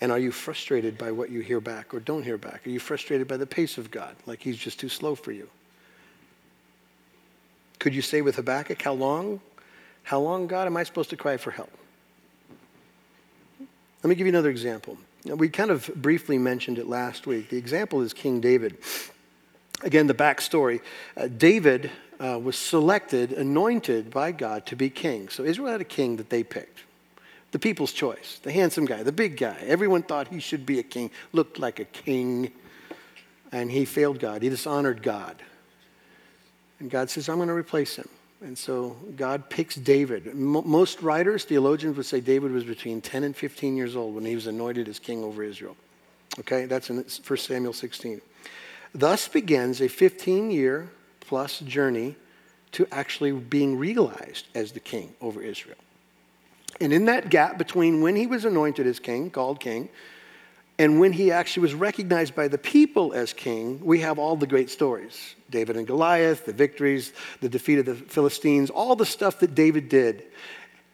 And 0.00 0.12
are 0.12 0.18
you 0.18 0.30
frustrated 0.30 0.96
by 0.96 1.10
what 1.10 1.30
you 1.30 1.40
hear 1.40 1.60
back 1.60 1.92
or 1.92 2.00
don't 2.00 2.22
hear 2.22 2.38
back? 2.38 2.66
Are 2.66 2.70
you 2.70 2.78
frustrated 2.78 3.26
by 3.26 3.36
the 3.36 3.46
pace 3.46 3.78
of 3.78 3.90
God, 3.90 4.14
like 4.26 4.40
He's 4.40 4.56
just 4.56 4.78
too 4.78 4.88
slow 4.88 5.14
for 5.14 5.32
you? 5.32 5.48
Could 7.78 7.94
you 7.94 8.02
say 8.02 8.22
with 8.22 8.36
Habakkuk, 8.36 8.80
How 8.82 8.92
long? 8.92 9.40
How 10.04 10.20
long, 10.20 10.46
God, 10.46 10.66
am 10.66 10.76
I 10.76 10.84
supposed 10.84 11.10
to 11.10 11.16
cry 11.16 11.36
for 11.36 11.50
help? 11.50 11.70
Let 14.02 14.08
me 14.08 14.14
give 14.14 14.26
you 14.26 14.32
another 14.32 14.48
example. 14.48 14.96
We 15.24 15.48
kind 15.48 15.70
of 15.70 15.90
briefly 15.96 16.38
mentioned 16.38 16.78
it 16.78 16.86
last 16.86 17.26
week. 17.26 17.50
The 17.50 17.58
example 17.58 18.00
is 18.00 18.14
King 18.14 18.40
David. 18.40 18.78
Again, 19.82 20.06
the 20.06 20.14
backstory 20.14 20.80
uh, 21.16 21.28
David 21.28 21.90
uh, 22.18 22.38
was 22.42 22.56
selected, 22.56 23.32
anointed 23.32 24.10
by 24.10 24.32
God 24.32 24.66
to 24.66 24.76
be 24.76 24.88
king. 24.88 25.28
So 25.28 25.44
Israel 25.44 25.72
had 25.72 25.80
a 25.80 25.84
king 25.84 26.16
that 26.16 26.30
they 26.30 26.42
picked. 26.42 26.80
The 27.50 27.58
people's 27.58 27.92
choice, 27.92 28.40
the 28.42 28.52
handsome 28.52 28.84
guy, 28.84 29.02
the 29.02 29.12
big 29.12 29.36
guy. 29.36 29.56
Everyone 29.66 30.02
thought 30.02 30.28
he 30.28 30.40
should 30.40 30.66
be 30.66 30.78
a 30.78 30.82
king, 30.82 31.10
looked 31.32 31.58
like 31.58 31.80
a 31.80 31.84
king, 31.84 32.52
and 33.52 33.70
he 33.70 33.84
failed 33.84 34.18
God. 34.18 34.42
He 34.42 34.48
dishonored 34.50 35.02
God. 35.02 35.42
And 36.78 36.90
God 36.90 37.10
says, 37.10 37.28
I'm 37.28 37.36
going 37.36 37.48
to 37.48 37.54
replace 37.54 37.96
him. 37.96 38.08
And 38.40 38.56
so 38.56 38.96
God 39.16 39.50
picks 39.50 39.74
David. 39.74 40.32
most 40.34 41.02
writers, 41.02 41.44
theologians 41.44 41.96
would 41.96 42.06
say 42.06 42.20
David 42.20 42.52
was 42.52 42.64
between 42.64 43.00
10 43.00 43.24
and 43.24 43.34
15 43.34 43.76
years 43.76 43.96
old 43.96 44.14
when 44.14 44.24
he 44.24 44.34
was 44.34 44.46
anointed 44.46 44.88
as 44.88 44.98
king 44.98 45.24
over 45.24 45.42
Israel. 45.42 45.76
Okay, 46.38 46.66
that's 46.66 46.90
in 46.90 46.98
1 46.98 47.38
Samuel 47.38 47.72
16. 47.72 48.20
Thus 48.94 49.26
begins 49.26 49.80
a 49.80 49.88
15 49.88 50.50
year 50.50 50.88
plus 51.20 51.58
journey 51.60 52.14
to 52.72 52.86
actually 52.92 53.32
being 53.32 53.76
realized 53.76 54.46
as 54.54 54.72
the 54.72 54.80
king 54.80 55.14
over 55.20 55.42
Israel. 55.42 55.78
And 56.80 56.92
in 56.92 57.06
that 57.06 57.30
gap 57.30 57.58
between 57.58 58.02
when 58.02 58.14
he 58.16 58.26
was 58.26 58.44
anointed 58.44 58.86
as 58.86 59.00
king, 59.00 59.30
called 59.30 59.60
king, 59.60 59.88
and 60.78 61.00
when 61.00 61.12
he 61.12 61.32
actually 61.32 61.62
was 61.62 61.74
recognized 61.74 62.36
by 62.36 62.46
the 62.46 62.58
people 62.58 63.12
as 63.12 63.32
king, 63.32 63.84
we 63.84 64.00
have 64.00 64.18
all 64.18 64.36
the 64.36 64.46
great 64.46 64.70
stories 64.70 65.34
David 65.50 65.76
and 65.76 65.86
Goliath, 65.86 66.44
the 66.44 66.52
victories, 66.52 67.12
the 67.40 67.48
defeat 67.48 67.78
of 67.78 67.86
the 67.86 67.94
Philistines, 67.94 68.70
all 68.70 68.94
the 68.94 69.06
stuff 69.06 69.40
that 69.40 69.54
David 69.54 69.88
did. 69.88 70.24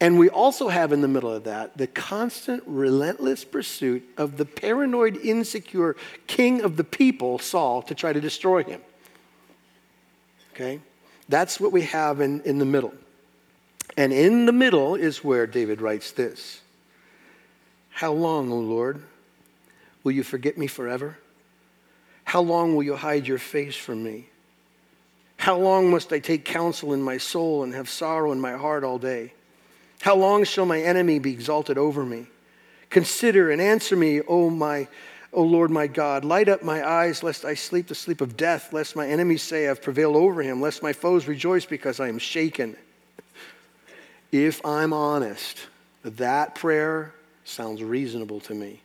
And 0.01 0.19
we 0.19 0.29
also 0.29 0.67
have 0.67 0.91
in 0.91 1.01
the 1.01 1.07
middle 1.07 1.31
of 1.31 1.43
that 1.43 1.77
the 1.77 1.87
constant, 1.87 2.63
relentless 2.65 3.45
pursuit 3.45 4.03
of 4.17 4.37
the 4.37 4.45
paranoid, 4.45 5.17
insecure 5.17 5.95
king 6.25 6.61
of 6.61 6.77
the 6.77 6.83
people, 6.83 7.37
Saul, 7.37 7.81
to 7.83 7.95
try 7.95 8.11
to 8.11 8.19
destroy 8.19 8.63
him. 8.63 8.81
Okay? 10.53 10.79
That's 11.29 11.59
what 11.59 11.71
we 11.71 11.83
have 11.83 12.21
in, 12.21 12.41
in 12.41 12.57
the 12.59 12.65
middle. 12.65 12.93
And 13.97 14.11
in 14.11 14.45
the 14.45 14.51
middle 14.51 14.95
is 14.95 15.23
where 15.23 15.47
David 15.47 15.81
writes 15.81 16.11
this 16.11 16.61
How 17.89 18.11
long, 18.11 18.51
O 18.51 18.57
Lord? 18.57 19.01
Will 20.03 20.11
you 20.11 20.23
forget 20.23 20.57
me 20.57 20.67
forever? 20.67 21.17
How 22.25 22.41
long 22.41 22.75
will 22.75 22.83
you 22.83 22.95
hide 22.95 23.27
your 23.27 23.37
face 23.39 23.75
from 23.75 24.03
me? 24.03 24.27
How 25.37 25.57
long 25.57 25.89
must 25.89 26.13
I 26.13 26.19
take 26.19 26.45
counsel 26.45 26.93
in 26.93 27.01
my 27.01 27.17
soul 27.17 27.63
and 27.63 27.73
have 27.73 27.89
sorrow 27.89 28.31
in 28.31 28.39
my 28.39 28.53
heart 28.53 28.83
all 28.83 28.99
day? 28.99 29.33
How 30.01 30.15
long 30.15 30.43
shall 30.43 30.65
my 30.65 30.81
enemy 30.81 31.19
be 31.19 31.33
exalted 31.33 31.77
over 31.77 32.05
me? 32.05 32.27
Consider 32.89 33.49
and 33.49 33.61
answer 33.61 33.95
me, 33.95 34.21
O 34.21 34.49
my 34.49 34.87
O 35.35 35.43
Lord 35.43 35.69
my 35.69 35.85
God, 35.85 36.23
light 36.23 36.47
up 36.47 36.63
my 36.63 36.87
eyes, 36.87 37.21
lest 37.21 37.43
I 37.43 37.55
sleep 37.55 37.87
the 37.87 37.95
sleep 37.95 38.21
of 38.21 38.37
death, 38.37 38.71
lest 38.71 38.95
my 38.95 39.05
enemies 39.05 39.43
say 39.43 39.67
I've 39.67 39.81
prevailed 39.81 40.15
over 40.15 40.41
him, 40.41 40.61
lest 40.61 40.81
my 40.81 40.93
foes 40.93 41.27
rejoice 41.27 41.65
because 41.65 41.99
I 41.99 42.07
am 42.07 42.19
shaken. 42.19 42.77
If 44.35 44.65
I'm 44.65 44.91
honest, 44.91 45.65
that 46.03 46.55
prayer 46.55 47.13
sounds 47.45 47.81
reasonable 47.81 48.41
to 48.41 48.53
me. 48.53 48.81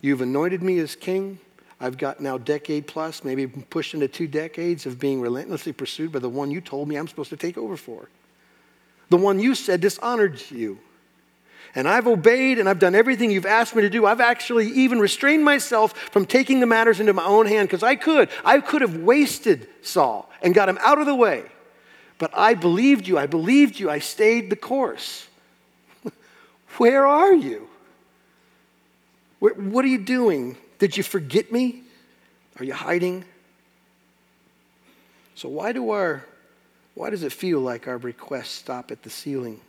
You've 0.00 0.22
anointed 0.22 0.62
me 0.62 0.78
as 0.78 0.96
king. 0.96 1.38
I've 1.78 1.98
got 1.98 2.18
now 2.18 2.38
decade 2.38 2.86
plus, 2.86 3.24
maybe 3.24 3.46
pushed 3.46 3.92
into 3.92 4.08
two 4.08 4.26
decades 4.26 4.86
of 4.86 4.98
being 4.98 5.20
relentlessly 5.20 5.74
pursued 5.74 6.12
by 6.12 6.20
the 6.20 6.30
one 6.30 6.50
you 6.50 6.62
told 6.62 6.88
me 6.88 6.96
I'm 6.96 7.06
supposed 7.06 7.28
to 7.28 7.36
take 7.36 7.58
over 7.58 7.76
for. 7.76 8.08
The 9.10 9.18
one 9.18 9.38
you 9.38 9.54
said 9.54 9.82
dishonored 9.82 10.40
you. 10.50 10.78
And 11.74 11.86
I've 11.86 12.06
obeyed 12.06 12.58
and 12.58 12.70
I've 12.70 12.78
done 12.78 12.94
everything 12.94 13.30
you've 13.30 13.44
asked 13.44 13.76
me 13.76 13.82
to 13.82 13.90
do. 13.90 14.06
I've 14.06 14.22
actually 14.22 14.68
even 14.68 14.98
restrained 14.98 15.44
myself 15.44 15.94
from 15.94 16.24
taking 16.24 16.60
the 16.60 16.66
matters 16.66 17.00
into 17.00 17.12
my 17.12 17.26
own 17.26 17.44
hand 17.44 17.68
because 17.68 17.82
I 17.82 17.96
could. 17.96 18.30
I 18.46 18.60
could 18.60 18.80
have 18.80 18.96
wasted 18.96 19.68
Saul 19.82 20.30
and 20.40 20.54
got 20.54 20.70
him 20.70 20.78
out 20.80 21.00
of 21.00 21.04
the 21.04 21.14
way. 21.14 21.50
But 22.18 22.30
I 22.36 22.54
believed 22.54 23.06
you. 23.06 23.18
I 23.18 23.26
believed 23.26 23.78
you. 23.78 23.90
I 23.90 23.98
stayed 23.98 24.50
the 24.50 24.56
course. 24.56 25.26
Where 26.78 27.06
are 27.06 27.34
you? 27.34 27.68
What 29.40 29.84
are 29.84 29.88
you 29.88 29.98
doing? 29.98 30.56
Did 30.78 30.96
you 30.96 31.02
forget 31.02 31.52
me? 31.52 31.82
Are 32.58 32.64
you 32.64 32.72
hiding? 32.72 33.24
So 35.34 35.48
why 35.48 35.72
do 35.72 35.90
our 35.90 36.24
why 36.94 37.10
does 37.10 37.24
it 37.24 37.32
feel 37.32 37.60
like 37.60 37.88
our 37.88 37.98
requests 37.98 38.52
stop 38.52 38.90
at 38.90 39.02
the 39.02 39.10
ceiling? 39.10 39.60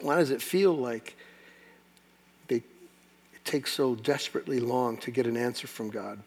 Why 0.00 0.16
does 0.16 0.30
it 0.30 0.40
feel 0.40 0.72
like 0.72 1.16
they, 2.46 2.56
it 2.56 3.44
takes 3.44 3.72
so 3.72 3.96
desperately 3.96 4.60
long 4.60 4.96
to 4.98 5.10
get 5.10 5.26
an 5.26 5.36
answer 5.36 5.66
from 5.66 5.90
God? 5.90 6.20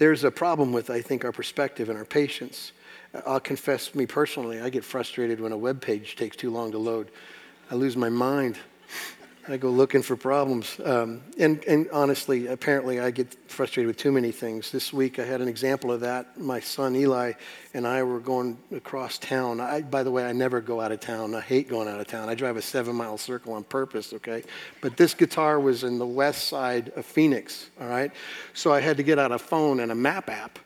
There's 0.00 0.24
a 0.24 0.30
problem 0.30 0.72
with, 0.72 0.88
I 0.88 1.02
think, 1.02 1.26
our 1.26 1.30
perspective 1.30 1.90
and 1.90 1.98
our 1.98 2.06
patience. 2.06 2.72
Uh, 3.12 3.20
I'll 3.26 3.38
confess, 3.38 3.94
me 3.94 4.06
personally, 4.06 4.58
I 4.58 4.70
get 4.70 4.82
frustrated 4.82 5.40
when 5.40 5.52
a 5.52 5.58
web 5.58 5.82
page 5.82 6.16
takes 6.16 6.38
too 6.38 6.50
long 6.50 6.72
to 6.72 6.78
load. 6.78 7.10
I 7.70 7.74
lose 7.74 7.98
my 7.98 8.08
mind. 8.08 8.58
I 9.50 9.56
go 9.56 9.70
looking 9.70 10.02
for 10.02 10.16
problems. 10.16 10.78
Um, 10.84 11.22
and, 11.36 11.64
and 11.64 11.88
honestly, 11.90 12.46
apparently, 12.46 13.00
I 13.00 13.10
get 13.10 13.34
frustrated 13.50 13.88
with 13.88 13.96
too 13.96 14.12
many 14.12 14.30
things. 14.30 14.70
This 14.70 14.92
week, 14.92 15.18
I 15.18 15.24
had 15.24 15.40
an 15.40 15.48
example 15.48 15.90
of 15.90 16.00
that. 16.00 16.38
My 16.38 16.60
son 16.60 16.94
Eli 16.94 17.32
and 17.74 17.86
I 17.86 18.02
were 18.04 18.20
going 18.20 18.58
across 18.72 19.18
town. 19.18 19.60
I, 19.60 19.82
by 19.82 20.04
the 20.04 20.10
way, 20.10 20.24
I 20.24 20.32
never 20.32 20.60
go 20.60 20.80
out 20.80 20.92
of 20.92 21.00
town. 21.00 21.34
I 21.34 21.40
hate 21.40 21.68
going 21.68 21.88
out 21.88 21.98
of 21.98 22.06
town. 22.06 22.28
I 22.28 22.34
drive 22.34 22.56
a 22.56 22.62
seven 22.62 22.94
mile 22.94 23.18
circle 23.18 23.54
on 23.54 23.64
purpose, 23.64 24.12
okay? 24.12 24.44
But 24.80 24.96
this 24.96 25.14
guitar 25.14 25.58
was 25.58 25.82
in 25.82 25.98
the 25.98 26.06
west 26.06 26.46
side 26.46 26.92
of 26.94 27.04
Phoenix, 27.04 27.70
all 27.80 27.88
right? 27.88 28.12
So 28.54 28.72
I 28.72 28.80
had 28.80 28.98
to 28.98 29.02
get 29.02 29.18
out 29.18 29.32
a 29.32 29.38
phone 29.38 29.80
and 29.80 29.90
a 29.90 29.96
map 29.96 30.30
app. 30.30 30.60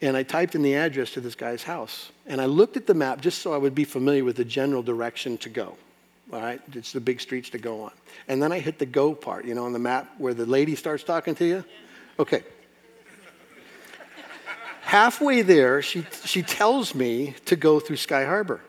And 0.00 0.16
I 0.16 0.22
typed 0.22 0.54
in 0.54 0.62
the 0.62 0.74
address 0.74 1.10
to 1.12 1.20
this 1.20 1.34
guy's 1.34 1.62
house. 1.62 2.12
And 2.26 2.40
I 2.40 2.46
looked 2.46 2.76
at 2.76 2.86
the 2.86 2.94
map 2.94 3.20
just 3.20 3.42
so 3.42 3.52
I 3.52 3.56
would 3.56 3.74
be 3.74 3.84
familiar 3.84 4.24
with 4.24 4.36
the 4.36 4.44
general 4.44 4.82
direction 4.82 5.36
to 5.38 5.48
go 5.48 5.76
all 6.32 6.40
right? 6.40 6.60
It's 6.72 6.92
the 6.92 7.00
big 7.00 7.20
streets 7.20 7.50
to 7.50 7.58
go 7.58 7.82
on. 7.82 7.92
And 8.28 8.42
then 8.42 8.52
I 8.52 8.58
hit 8.58 8.78
the 8.78 8.86
go 8.86 9.14
part, 9.14 9.44
you 9.44 9.54
know, 9.54 9.64
on 9.64 9.72
the 9.72 9.78
map 9.78 10.12
where 10.18 10.34
the 10.34 10.46
lady 10.46 10.74
starts 10.74 11.04
talking 11.04 11.34
to 11.36 11.44
you. 11.44 11.64
Okay. 12.18 12.42
Halfway 14.80 15.42
there, 15.42 15.82
she, 15.82 16.06
she 16.24 16.42
tells 16.42 16.94
me 16.94 17.34
to 17.46 17.56
go 17.56 17.80
through 17.80 17.96
Sky 17.96 18.24
Harbor. 18.24 18.60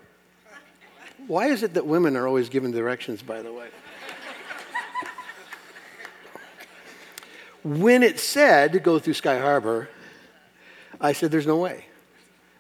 Why 1.28 1.48
is 1.48 1.64
it 1.64 1.74
that 1.74 1.86
women 1.86 2.16
are 2.16 2.28
always 2.28 2.50
given 2.50 2.72
directions, 2.72 3.22
by 3.22 3.42
the 3.42 3.54
way? 3.54 3.68
when 7.64 8.02
it 8.02 8.20
said 8.20 8.74
to 8.74 8.80
go 8.80 8.98
through 8.98 9.14
Sky 9.14 9.40
Harbor, 9.40 9.90
I 11.02 11.14
said, 11.14 11.32
There's 11.32 11.48
no 11.48 11.58
way. 11.58 11.86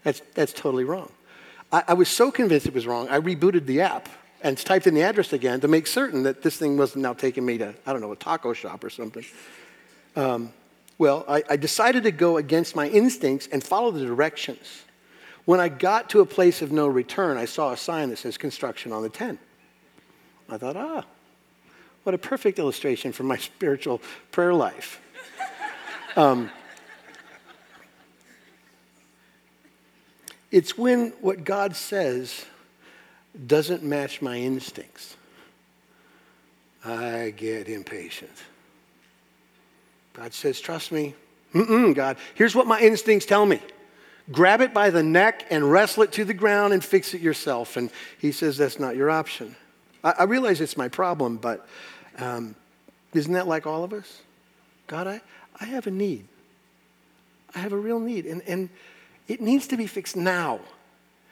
That's, 0.03 0.21
that's 0.33 0.53
totally 0.53 0.83
wrong. 0.83 1.11
I, 1.71 1.83
I 1.89 1.93
was 1.93 2.09
so 2.09 2.31
convinced 2.31 2.65
it 2.65 2.73
was 2.73 2.87
wrong, 2.87 3.09
I 3.09 3.19
rebooted 3.19 3.65
the 3.65 3.81
app 3.81 4.09
and 4.47 4.57
typed 4.57 4.87
in 4.87 4.93
the 4.93 5.01
address 5.01 5.33
again 5.33 5.59
to 5.59 5.67
make 5.67 5.85
certain 5.85 6.23
that 6.23 6.41
this 6.41 6.55
thing 6.55 6.77
wasn't 6.77 7.03
now 7.03 7.11
taking 7.11 7.45
me 7.45 7.57
to, 7.57 7.73
I 7.85 7.91
don't 7.91 7.99
know, 7.99 8.13
a 8.13 8.15
taco 8.15 8.53
shop 8.53 8.81
or 8.81 8.89
something. 8.89 9.25
Um, 10.15 10.53
well, 10.97 11.25
I, 11.27 11.43
I 11.49 11.57
decided 11.57 12.03
to 12.03 12.11
go 12.11 12.37
against 12.37 12.73
my 12.73 12.87
instincts 12.87 13.49
and 13.51 13.61
follow 13.61 13.91
the 13.91 14.05
directions. 14.05 14.83
When 15.43 15.59
I 15.59 15.67
got 15.67 16.09
to 16.11 16.21
a 16.21 16.25
place 16.25 16.61
of 16.61 16.71
no 16.71 16.87
return, 16.87 17.35
I 17.35 17.43
saw 17.43 17.73
a 17.73 17.77
sign 17.77 18.09
that 18.09 18.19
says 18.19 18.37
construction 18.37 18.93
on 18.93 19.03
the 19.03 19.09
10. 19.09 19.37
I 20.49 20.57
thought, 20.57 20.77
ah, 20.77 21.03
what 22.03 22.15
a 22.15 22.17
perfect 22.17 22.57
illustration 22.57 23.11
for 23.11 23.23
my 23.23 23.37
spiritual 23.51 24.01
prayer 24.31 24.53
life. 24.53 25.01
Um, 26.15 26.49
it's 30.49 30.75
when 30.75 31.11
what 31.21 31.43
God 31.43 31.75
says 31.75 32.43
doesn't 33.45 33.83
match 33.83 34.21
my 34.21 34.37
instincts, 34.37 35.15
I 36.83 37.33
get 37.35 37.67
impatient. 37.67 38.31
God 40.13 40.33
says, 40.33 40.59
Trust 40.59 40.91
me. 40.91 41.13
Mm-mm, 41.53 41.95
God, 41.95 42.17
here's 42.35 42.55
what 42.55 42.67
my 42.67 42.79
instincts 42.79 43.25
tell 43.25 43.45
me 43.45 43.61
grab 44.31 44.59
it 44.59 44.73
by 44.73 44.89
the 44.89 45.03
neck 45.03 45.45
and 45.49 45.71
wrestle 45.71 46.03
it 46.03 46.11
to 46.11 46.25
the 46.25 46.33
ground 46.33 46.73
and 46.73 46.83
fix 46.83 47.13
it 47.13 47.21
yourself. 47.21 47.77
And 47.77 47.89
he 48.19 48.31
says, 48.31 48.57
That's 48.57 48.79
not 48.79 48.95
your 48.95 49.09
option. 49.09 49.55
I, 50.03 50.15
I 50.19 50.23
realize 50.23 50.61
it's 50.61 50.77
my 50.77 50.87
problem, 50.87 51.37
but 51.37 51.67
um, 52.17 52.55
isn't 53.13 53.33
that 53.33 53.47
like 53.47 53.67
all 53.67 53.83
of 53.83 53.93
us? 53.93 54.21
God, 54.87 55.07
I, 55.07 55.21
I 55.59 55.65
have 55.65 55.87
a 55.87 55.91
need. 55.91 56.27
I 57.55 57.59
have 57.59 57.73
a 57.73 57.77
real 57.77 57.99
need. 57.99 58.25
And, 58.25 58.41
and 58.47 58.69
it 59.27 59.41
needs 59.41 59.67
to 59.67 59.77
be 59.77 59.87
fixed 59.87 60.15
now. 60.15 60.59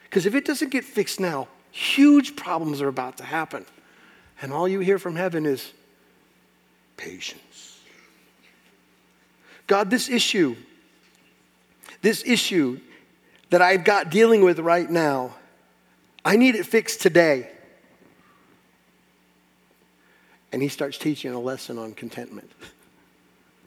Because 0.04 0.26
if 0.26 0.34
it 0.34 0.44
doesn't 0.44 0.70
get 0.70 0.84
fixed 0.84 1.20
now, 1.20 1.48
Huge 1.76 2.36
problems 2.36 2.80
are 2.80 2.88
about 2.88 3.18
to 3.18 3.22
happen. 3.22 3.66
And 4.40 4.50
all 4.50 4.66
you 4.66 4.80
hear 4.80 4.98
from 4.98 5.14
heaven 5.14 5.44
is 5.44 5.74
patience. 6.96 7.80
God, 9.66 9.90
this 9.90 10.08
issue, 10.08 10.56
this 12.00 12.24
issue 12.24 12.80
that 13.50 13.60
I've 13.60 13.84
got 13.84 14.08
dealing 14.08 14.42
with 14.42 14.58
right 14.58 14.88
now, 14.88 15.34
I 16.24 16.36
need 16.36 16.54
it 16.54 16.64
fixed 16.64 17.02
today. 17.02 17.50
And 20.52 20.62
he 20.62 20.68
starts 20.68 20.96
teaching 20.96 21.34
a 21.34 21.40
lesson 21.40 21.76
on 21.76 21.92
contentment. 21.92 22.50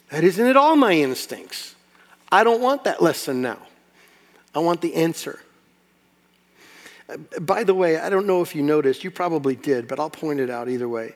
That 0.10 0.24
isn't 0.24 0.48
at 0.48 0.58
all 0.58 0.76
my 0.76 0.94
instincts. 0.94 1.76
I 2.32 2.44
don't 2.44 2.60
want 2.62 2.86
that 2.86 3.04
lesson 3.04 3.44
now. 3.44 3.60
I 4.56 4.60
want 4.60 4.82
the 4.82 4.96
answer. 4.96 5.40
By 7.42 7.64
the 7.64 7.74
way, 7.74 7.98
I 7.98 8.10
don't 8.10 8.28
know 8.28 8.42
if 8.42 8.56
you 8.56 8.62
noticed, 8.62 9.04
you 9.04 9.12
probably 9.12 9.56
did, 9.56 9.88
but 9.88 10.00
I'll 10.00 10.10
point 10.10 10.40
it 10.40 10.50
out 10.50 10.70
either 10.70 10.88
way. 10.88 11.16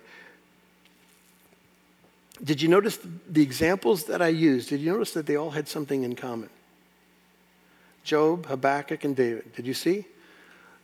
Did 2.43 2.61
you 2.61 2.67
notice 2.67 2.99
the 3.29 3.41
examples 3.41 4.05
that 4.05 4.21
I 4.21 4.29
used? 4.29 4.69
Did 4.69 4.81
you 4.81 4.91
notice 4.91 5.13
that 5.13 5.25
they 5.25 5.35
all 5.35 5.51
had 5.51 5.67
something 5.67 6.03
in 6.03 6.15
common? 6.15 6.49
Job, 8.03 8.47
Habakkuk, 8.47 9.03
and 9.03 9.15
David. 9.15 9.53
Did 9.55 9.65
you 9.65 9.73
see? 9.73 10.05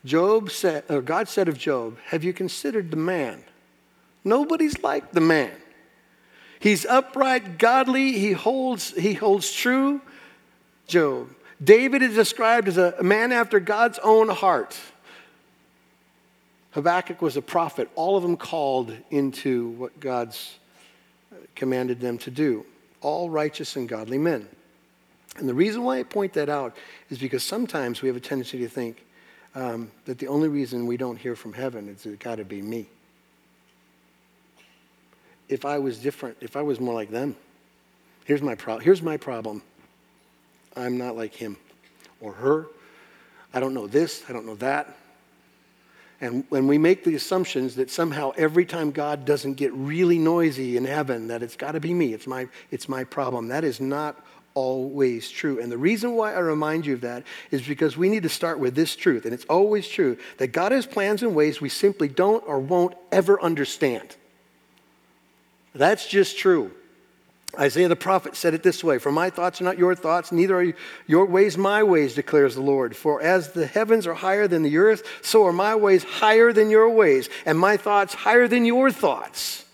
Job 0.05 0.51
said, 0.51 0.85
or 0.89 1.01
God 1.01 1.27
said 1.27 1.49
of 1.49 1.57
Job, 1.57 1.97
Have 2.05 2.23
you 2.23 2.31
considered 2.31 2.91
the 2.91 2.97
man? 2.97 3.43
Nobody's 4.23 4.81
like 4.83 5.11
the 5.11 5.21
man. 5.21 5.51
He's 6.59 6.85
upright, 6.85 7.57
godly, 7.57 8.13
he 8.13 8.33
holds, 8.33 8.91
he 8.91 9.13
holds 9.13 9.51
true. 9.51 10.01
Job. 10.87 11.29
David 11.63 12.01
is 12.01 12.15
described 12.15 12.67
as 12.67 12.77
a 12.77 13.01
man 13.03 13.31
after 13.31 13.59
God's 13.59 13.99
own 13.99 14.29
heart. 14.29 14.77
Habakkuk 16.71 17.21
was 17.21 17.35
a 17.35 17.41
prophet, 17.41 17.89
all 17.95 18.15
of 18.15 18.23
them 18.23 18.37
called 18.37 18.95
into 19.09 19.69
what 19.69 19.99
God's 19.99 20.59
commanded 21.55 21.99
them 21.99 22.17
to 22.19 22.31
do, 22.31 22.65
all 23.01 23.29
righteous 23.29 23.75
and 23.75 23.89
godly 23.89 24.17
men. 24.17 24.47
And 25.37 25.47
the 25.47 25.53
reason 25.53 25.83
why 25.83 25.99
I 25.99 26.03
point 26.03 26.33
that 26.33 26.49
out 26.49 26.75
is 27.09 27.17
because 27.17 27.43
sometimes 27.43 28.01
we 28.01 28.07
have 28.07 28.15
a 28.15 28.21
tendency 28.21 28.59
to 28.59 28.67
think 28.67 29.05
um, 29.55 29.91
that 30.05 30.19
the 30.19 30.27
only 30.27 30.47
reason 30.47 30.85
we 30.85 30.97
don't 30.97 31.17
hear 31.17 31.35
from 31.35 31.53
heaven 31.53 31.87
is 31.89 32.05
it 32.05 32.19
got 32.19 32.35
to 32.35 32.45
be 32.45 32.61
me. 32.61 32.87
If 35.47 35.65
I 35.65 35.79
was 35.79 35.97
different, 35.97 36.37
if 36.41 36.55
I 36.55 36.61
was 36.61 36.79
more 36.79 36.93
like 36.93 37.09
them, 37.09 37.35
here's 38.25 38.41
my, 38.41 38.55
pro- 38.55 38.77
here's 38.77 39.01
my 39.01 39.17
problem 39.17 39.63
I'm 40.75 40.97
not 40.97 41.15
like 41.15 41.33
him 41.33 41.57
or 42.21 42.33
her. 42.33 42.67
I 43.53 43.59
don't 43.59 43.73
know 43.73 43.87
this, 43.87 44.23
I 44.29 44.33
don't 44.33 44.45
know 44.45 44.55
that. 44.55 44.95
And 46.21 46.43
when 46.49 46.67
we 46.67 46.77
make 46.77 47.03
the 47.03 47.15
assumptions 47.15 47.75
that 47.75 47.89
somehow 47.89 48.31
every 48.35 48.65
time 48.65 48.91
God 48.91 49.23
doesn't 49.23 49.53
get 49.53 49.73
really 49.73 50.19
noisy 50.19 50.75
in 50.75 50.83
heaven, 50.83 51.27
that 51.27 51.41
it's 51.41 51.55
got 51.55 51.71
to 51.73 51.79
be 51.79 51.93
me, 51.93 52.13
it's 52.13 52.27
my, 52.27 52.47
it's 52.71 52.89
my 52.89 53.05
problem, 53.05 53.47
that 53.47 53.63
is 53.63 53.79
not 53.79 54.21
always 54.53 55.29
true. 55.29 55.61
And 55.61 55.71
the 55.71 55.77
reason 55.77 56.13
why 56.13 56.33
I 56.33 56.39
remind 56.39 56.85
you 56.85 56.95
of 56.95 57.01
that 57.01 57.23
is 57.51 57.61
because 57.65 57.95
we 57.95 58.09
need 58.09 58.23
to 58.23 58.29
start 58.29 58.59
with 58.59 58.75
this 58.75 58.95
truth, 58.95 59.23
and 59.23 59.33
it's 59.33 59.45
always 59.45 59.87
true 59.87 60.17
that 60.37 60.47
God 60.47 60.73
has 60.73 60.85
plans 60.85 61.23
and 61.23 61.33
ways 61.33 61.61
we 61.61 61.69
simply 61.69 62.09
don't 62.09 62.43
or 62.45 62.59
won't 62.59 62.95
ever 63.11 63.41
understand. 63.41 64.17
That's 65.73 66.07
just 66.07 66.37
true. 66.37 66.71
Isaiah 67.57 67.87
the 67.87 67.95
prophet 67.95 68.35
said 68.35 68.53
it 68.53 68.61
this 68.61 68.83
way 68.83 68.99
For 68.99 69.11
my 69.11 69.29
thoughts 69.29 69.59
are 69.59 69.63
not 69.63 69.77
your 69.77 69.95
thoughts, 69.95 70.31
neither 70.31 70.59
are 70.59 70.73
your 71.07 71.25
ways 71.25 71.57
my 71.57 71.81
ways, 71.81 72.13
declares 72.13 72.55
the 72.55 72.61
Lord. 72.61 72.95
For 72.95 73.21
as 73.21 73.53
the 73.53 73.65
heavens 73.65 74.05
are 74.05 74.13
higher 74.13 74.47
than 74.47 74.61
the 74.61 74.77
earth, 74.77 75.03
so 75.21 75.45
are 75.45 75.53
my 75.53 75.75
ways 75.75 76.03
higher 76.03 76.53
than 76.53 76.69
your 76.69 76.89
ways, 76.89 77.29
and 77.45 77.57
my 77.57 77.77
thoughts 77.77 78.13
higher 78.13 78.47
than 78.47 78.65
your 78.65 78.91
thoughts. 78.91 79.65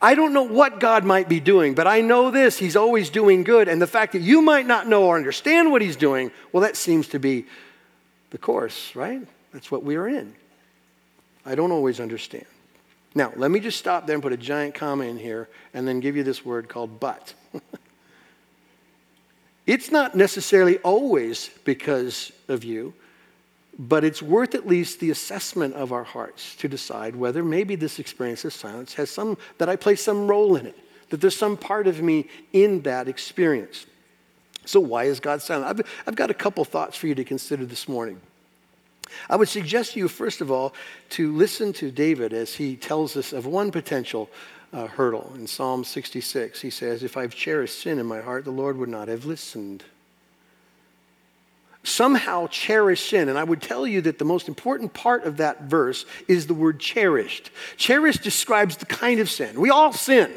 I 0.00 0.14
don't 0.14 0.32
know 0.32 0.42
what 0.42 0.78
God 0.78 1.04
might 1.04 1.28
be 1.28 1.40
doing, 1.40 1.74
but 1.74 1.86
I 1.86 2.00
know 2.00 2.30
this 2.30 2.58
He's 2.58 2.76
always 2.76 3.10
doing 3.10 3.44
good. 3.44 3.68
And 3.68 3.80
the 3.80 3.86
fact 3.86 4.12
that 4.12 4.22
you 4.22 4.40
might 4.42 4.66
not 4.66 4.86
know 4.86 5.04
or 5.04 5.16
understand 5.16 5.70
what 5.70 5.82
He's 5.82 5.96
doing, 5.96 6.30
well, 6.52 6.62
that 6.62 6.76
seems 6.76 7.08
to 7.08 7.18
be 7.18 7.46
the 8.30 8.38
course, 8.38 8.94
right? 8.94 9.26
That's 9.52 9.70
what 9.70 9.82
we 9.82 9.96
are 9.96 10.08
in. 10.08 10.34
I 11.44 11.54
don't 11.54 11.72
always 11.72 12.00
understand. 12.00 12.46
Now, 13.16 13.32
let 13.34 13.50
me 13.50 13.60
just 13.60 13.78
stop 13.78 14.06
there 14.06 14.12
and 14.12 14.22
put 14.22 14.34
a 14.34 14.36
giant 14.36 14.74
comma 14.74 15.04
in 15.04 15.16
here 15.16 15.48
and 15.72 15.88
then 15.88 16.00
give 16.00 16.16
you 16.16 16.22
this 16.22 16.44
word 16.44 16.68
called 16.68 17.00
but. 17.00 17.32
it's 19.66 19.90
not 19.90 20.14
necessarily 20.14 20.76
always 20.80 21.48
because 21.64 22.30
of 22.46 22.62
you, 22.62 22.92
but 23.78 24.04
it's 24.04 24.20
worth 24.20 24.54
at 24.54 24.66
least 24.66 25.00
the 25.00 25.10
assessment 25.10 25.72
of 25.72 25.92
our 25.92 26.04
hearts 26.04 26.56
to 26.56 26.68
decide 26.68 27.16
whether 27.16 27.42
maybe 27.42 27.74
this 27.74 27.98
experience 27.98 28.44
of 28.44 28.52
silence 28.52 28.92
has 28.94 29.08
some, 29.08 29.38
that 29.56 29.70
I 29.70 29.76
play 29.76 29.96
some 29.96 30.28
role 30.28 30.54
in 30.56 30.66
it, 30.66 30.76
that 31.08 31.22
there's 31.22 31.36
some 31.36 31.56
part 31.56 31.86
of 31.86 32.02
me 32.02 32.28
in 32.52 32.82
that 32.82 33.08
experience. 33.08 33.86
So, 34.66 34.78
why 34.78 35.04
is 35.04 35.20
God 35.20 35.40
silent? 35.40 35.80
I've, 35.80 35.86
I've 36.06 36.16
got 36.16 36.30
a 36.30 36.34
couple 36.34 36.66
thoughts 36.66 36.98
for 36.98 37.06
you 37.06 37.14
to 37.14 37.24
consider 37.24 37.64
this 37.64 37.88
morning. 37.88 38.20
I 39.28 39.36
would 39.36 39.48
suggest 39.48 39.92
to 39.92 40.00
you, 40.00 40.08
first 40.08 40.40
of 40.40 40.50
all, 40.50 40.74
to 41.10 41.32
listen 41.34 41.72
to 41.74 41.90
David 41.90 42.32
as 42.32 42.54
he 42.54 42.76
tells 42.76 43.16
us 43.16 43.32
of 43.32 43.46
one 43.46 43.70
potential 43.70 44.30
uh, 44.72 44.86
hurdle. 44.86 45.32
In 45.34 45.46
Psalm 45.46 45.84
66, 45.84 46.60
he 46.60 46.70
says, 46.70 47.02
If 47.02 47.16
I've 47.16 47.34
cherished 47.34 47.80
sin 47.80 47.98
in 47.98 48.06
my 48.06 48.20
heart, 48.20 48.44
the 48.44 48.50
Lord 48.50 48.76
would 48.78 48.88
not 48.88 49.08
have 49.08 49.24
listened. 49.24 49.84
somehow 51.82 52.48
cherish 52.48 53.10
sin. 53.10 53.28
And 53.28 53.38
I 53.38 53.44
would 53.44 53.62
tell 53.62 53.86
you 53.86 54.00
that 54.02 54.18
the 54.18 54.24
most 54.24 54.48
important 54.48 54.92
part 54.92 55.24
of 55.24 55.36
that 55.36 55.62
verse 55.62 56.04
is 56.26 56.48
the 56.48 56.54
word 56.54 56.80
cherished. 56.80 57.50
Cherished 57.76 58.22
describes 58.22 58.76
the 58.76 58.86
kind 58.86 59.20
of 59.20 59.30
sin. 59.30 59.60
We 59.60 59.70
all 59.70 59.92
sin. 59.92 60.32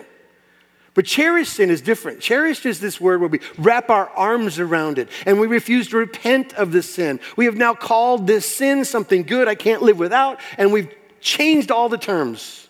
But 0.99 1.05
cherished 1.05 1.53
sin 1.53 1.69
is 1.69 1.79
different. 1.79 2.19
Cherished 2.19 2.65
is 2.65 2.81
this 2.81 2.99
word 2.99 3.21
where 3.21 3.29
we 3.29 3.39
wrap 3.57 3.89
our 3.89 4.09
arms 4.09 4.59
around 4.59 4.99
it 4.99 5.07
and 5.25 5.39
we 5.39 5.47
refuse 5.47 5.87
to 5.91 5.95
repent 5.95 6.53
of 6.55 6.73
the 6.73 6.83
sin. 6.83 7.21
We 7.37 7.45
have 7.45 7.55
now 7.55 7.73
called 7.73 8.27
this 8.27 8.45
sin 8.45 8.83
something 8.83 9.23
good 9.23 9.47
I 9.47 9.55
can't 9.55 9.81
live 9.81 9.97
without, 9.97 10.41
and 10.57 10.73
we've 10.73 10.93
changed 11.21 11.71
all 11.71 11.87
the 11.87 11.97
terms. 11.97 12.67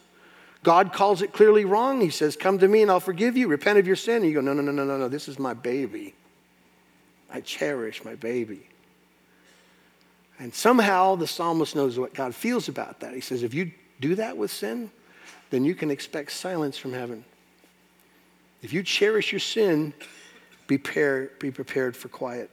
God 0.61 0.93
calls 0.93 1.23
it 1.23 1.33
clearly 1.33 1.65
wrong. 1.65 2.01
He 2.01 2.11
says, 2.11 2.35
Come 2.35 2.59
to 2.59 2.67
me 2.67 2.83
and 2.83 2.91
I'll 2.91 2.99
forgive 2.99 3.35
you. 3.35 3.47
Repent 3.47 3.79
of 3.79 3.87
your 3.87 3.95
sin. 3.95 4.17
And 4.17 4.25
you 4.27 4.35
go, 4.35 4.41
No, 4.41 4.53
no, 4.53 4.61
no, 4.61 4.71
no, 4.71 4.85
no, 4.85 4.95
no. 4.95 5.07
This 5.07 5.27
is 5.27 5.39
my 5.39 5.55
baby. 5.55 6.13
I 7.31 7.41
cherish 7.41 8.05
my 8.05 8.13
baby. 8.13 8.67
And 10.37 10.53
somehow 10.53 11.15
the 11.15 11.25
psalmist 11.25 11.75
knows 11.75 11.97
what 11.97 12.13
God 12.13 12.35
feels 12.35 12.69
about 12.69 12.99
that. 12.99 13.15
He 13.15 13.21
says, 13.21 13.41
If 13.41 13.55
you 13.55 13.71
do 13.99 14.13
that 14.13 14.37
with 14.37 14.51
sin, 14.51 14.91
then 15.49 15.65
you 15.65 15.73
can 15.73 15.89
expect 15.89 16.31
silence 16.31 16.77
from 16.77 16.93
heaven. 16.93 17.25
If 18.61 18.73
you 18.73 18.83
cherish 18.83 19.31
your 19.31 19.39
sin, 19.39 19.93
be, 20.67 20.77
pair, 20.77 21.31
be 21.39 21.51
prepared 21.51 21.95
for 21.95 22.09
quiet. 22.09 22.49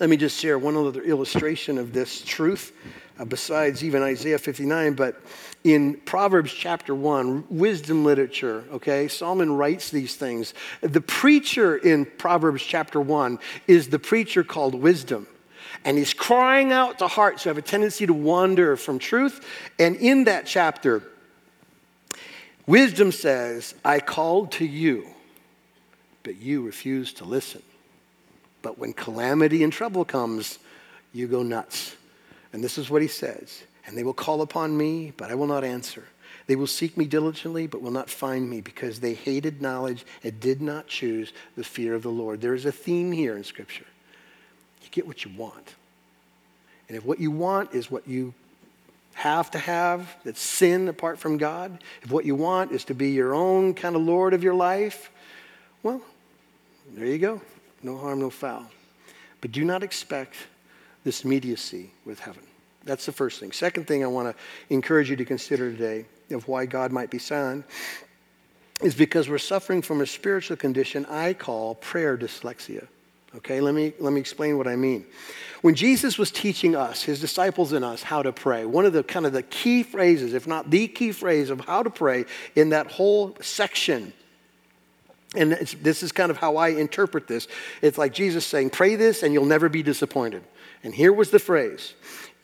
Let 0.00 0.10
me 0.10 0.16
just 0.16 0.40
share 0.40 0.58
one 0.58 0.76
other 0.76 1.02
illustration 1.02 1.78
of 1.78 1.92
this 1.92 2.22
truth, 2.22 2.72
uh, 3.18 3.24
besides 3.24 3.84
even 3.84 4.02
Isaiah 4.02 4.38
59, 4.38 4.94
but 4.94 5.20
in 5.62 5.94
Proverbs 6.04 6.52
chapter 6.52 6.94
1, 6.94 7.44
wisdom 7.48 8.04
literature, 8.04 8.64
okay? 8.72 9.06
Solomon 9.06 9.52
writes 9.52 9.90
these 9.90 10.16
things. 10.16 10.54
The 10.80 11.00
preacher 11.00 11.76
in 11.76 12.06
Proverbs 12.06 12.62
chapter 12.62 13.00
1 13.00 13.38
is 13.68 13.88
the 13.88 14.00
preacher 14.00 14.42
called 14.42 14.74
wisdom. 14.74 15.28
And 15.84 15.98
he's 15.98 16.14
crying 16.14 16.72
out 16.72 16.98
to 16.98 17.08
hearts 17.08 17.44
who 17.44 17.50
have 17.50 17.58
a 17.58 17.62
tendency 17.62 18.06
to 18.06 18.14
wander 18.14 18.76
from 18.76 18.98
truth. 18.98 19.46
And 19.78 19.96
in 19.96 20.24
that 20.24 20.46
chapter, 20.46 21.02
Wisdom 22.66 23.12
says, 23.12 23.74
I 23.84 24.00
called 24.00 24.52
to 24.52 24.64
you, 24.64 25.06
but 26.22 26.36
you 26.36 26.62
refused 26.62 27.18
to 27.18 27.24
listen. 27.24 27.62
But 28.62 28.78
when 28.78 28.94
calamity 28.94 29.62
and 29.62 29.72
trouble 29.72 30.04
comes, 30.04 30.58
you 31.12 31.26
go 31.26 31.42
nuts. 31.42 31.96
And 32.52 32.64
this 32.64 32.78
is 32.78 32.88
what 32.88 33.02
he 33.02 33.08
says 33.08 33.62
And 33.86 33.96
they 33.96 34.04
will 34.04 34.14
call 34.14 34.40
upon 34.40 34.76
me, 34.76 35.12
but 35.16 35.30
I 35.30 35.34
will 35.34 35.46
not 35.46 35.64
answer. 35.64 36.04
They 36.46 36.56
will 36.56 36.66
seek 36.66 36.96
me 36.96 37.06
diligently, 37.06 37.66
but 37.66 37.82
will 37.82 37.90
not 37.90 38.10
find 38.10 38.48
me, 38.48 38.60
because 38.60 39.00
they 39.00 39.14
hated 39.14 39.62
knowledge 39.62 40.04
and 40.22 40.38
did 40.40 40.60
not 40.60 40.86
choose 40.86 41.32
the 41.56 41.64
fear 41.64 41.94
of 41.94 42.02
the 42.02 42.10
Lord. 42.10 42.40
There 42.40 42.54
is 42.54 42.66
a 42.66 42.72
theme 42.72 43.12
here 43.12 43.36
in 43.36 43.44
Scripture. 43.44 43.86
You 44.82 44.88
get 44.90 45.06
what 45.06 45.24
you 45.24 45.30
want. 45.36 45.74
And 46.88 46.96
if 46.96 47.04
what 47.04 47.18
you 47.18 47.30
want 47.30 47.72
is 47.72 47.90
what 47.90 48.06
you 48.06 48.34
have 49.14 49.50
to 49.52 49.58
have 49.58 50.16
that's 50.24 50.40
sin 50.40 50.88
apart 50.88 51.18
from 51.18 51.38
God, 51.38 51.82
if 52.02 52.10
what 52.10 52.24
you 52.24 52.34
want 52.34 52.72
is 52.72 52.84
to 52.86 52.94
be 52.94 53.10
your 53.10 53.34
own 53.34 53.74
kind 53.74 53.96
of 53.96 54.02
Lord 54.02 54.34
of 54.34 54.42
your 54.42 54.54
life, 54.54 55.10
well, 55.82 56.00
there 56.94 57.06
you 57.06 57.18
go. 57.18 57.40
No 57.82 57.96
harm, 57.96 58.20
no 58.20 58.30
foul. 58.30 58.66
But 59.40 59.52
do 59.52 59.64
not 59.64 59.82
expect 59.82 60.34
this 61.04 61.24
immediacy 61.24 61.90
with 62.04 62.18
heaven. 62.18 62.42
That's 62.84 63.06
the 63.06 63.12
first 63.12 63.40
thing. 63.40 63.52
Second 63.52 63.86
thing 63.86 64.02
I 64.04 64.06
want 64.06 64.34
to 64.34 64.74
encourage 64.74 65.10
you 65.10 65.16
to 65.16 65.24
consider 65.24 65.70
today 65.70 66.06
of 66.30 66.48
why 66.48 66.66
God 66.66 66.92
might 66.92 67.10
be 67.10 67.18
silent 67.18 67.64
is 68.82 68.94
because 68.94 69.28
we're 69.28 69.38
suffering 69.38 69.82
from 69.82 70.00
a 70.00 70.06
spiritual 70.06 70.56
condition 70.56 71.06
I 71.06 71.34
call 71.34 71.76
prayer 71.76 72.18
dyslexia. 72.18 72.86
Okay, 73.36 73.60
let 73.60 73.74
me, 73.74 73.92
let 73.98 74.12
me 74.12 74.20
explain 74.20 74.58
what 74.58 74.68
I 74.68 74.76
mean. 74.76 75.04
When 75.60 75.74
Jesus 75.74 76.18
was 76.18 76.30
teaching 76.30 76.76
us, 76.76 77.02
his 77.02 77.20
disciples 77.20 77.72
and 77.72 77.84
us, 77.84 78.02
how 78.02 78.22
to 78.22 78.32
pray, 78.32 78.64
one 78.64 78.84
of 78.84 78.92
the 78.92 79.02
kind 79.02 79.26
of 79.26 79.32
the 79.32 79.42
key 79.42 79.82
phrases, 79.82 80.34
if 80.34 80.46
not 80.46 80.70
the 80.70 80.86
key 80.88 81.10
phrase 81.10 81.50
of 81.50 81.60
how 81.60 81.82
to 81.82 81.90
pray 81.90 82.26
in 82.54 82.68
that 82.68 82.86
whole 82.86 83.36
section, 83.40 84.12
and 85.34 85.52
this 85.52 86.02
is 86.02 86.12
kind 86.12 86.30
of 86.30 86.36
how 86.36 86.56
I 86.56 86.68
interpret 86.68 87.26
this. 87.26 87.48
It's 87.82 87.98
like 87.98 88.12
Jesus 88.12 88.46
saying, 88.46 88.70
Pray 88.70 88.94
this 88.94 89.22
and 89.22 89.34
you'll 89.34 89.46
never 89.46 89.68
be 89.68 89.82
disappointed. 89.82 90.44
And 90.84 90.94
here 90.94 91.12
was 91.12 91.30
the 91.30 91.40
phrase 91.40 91.94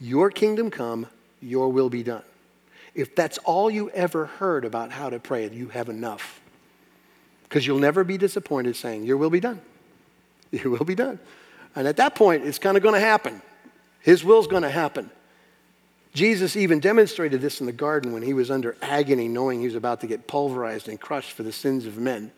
Your 0.01 0.31
kingdom 0.31 0.71
come, 0.71 1.07
your 1.41 1.69
will 1.69 1.89
be 1.89 2.03
done. 2.03 2.25
If 2.95 3.15
that's 3.15 3.39
all 3.39 3.71
you 3.71 3.91
ever 3.91 4.27
heard 4.27 4.65
about 4.65 4.91
how 4.91 5.11
to 5.11 5.21
pray, 5.21 5.49
you 5.51 5.69
have 5.69 5.89
enough. 5.89 6.41
Because 7.45 7.67
you'll 7.67 7.79
never 7.79 8.03
be 8.03 8.19
disappointed 8.19 8.75
saying, 8.75 9.05
Your 9.05 9.17
will 9.17 9.31
be 9.31 9.41
done. 9.41 9.61
It 10.53 10.67
will 10.67 10.85
be 10.85 10.97
done. 10.97 11.19
And 11.77 11.87
at 11.87 11.99
that 11.99 12.17
point, 12.17 12.45
it's 12.45 12.59
kind 12.59 12.77
of 12.77 12.83
going 12.83 12.95
to 12.95 13.01
happen. 13.01 13.41
His 14.01 14.25
will's 14.25 14.49
going 14.49 14.65
to 14.65 14.71
happen. 14.71 15.11
Jesus 16.13 16.57
even 16.57 16.81
demonstrated 16.81 17.41
this 17.41 17.61
in 17.61 17.67
the 17.67 17.73
garden 17.73 18.13
when 18.13 18.23
he 18.23 18.35
was 18.35 18.51
under 18.51 18.77
agony, 18.83 19.29
knowing 19.29 19.61
he 19.61 19.67
was 19.67 19.77
about 19.77 20.01
to 20.01 20.09
get 20.09 20.27
pulverized 20.27 20.89
and 20.89 21.01
crushed 21.01 21.33
for 21.33 21.45
the 21.45 21.53
sins 21.53 21.87
of 21.87 21.99
men. 21.99 22.33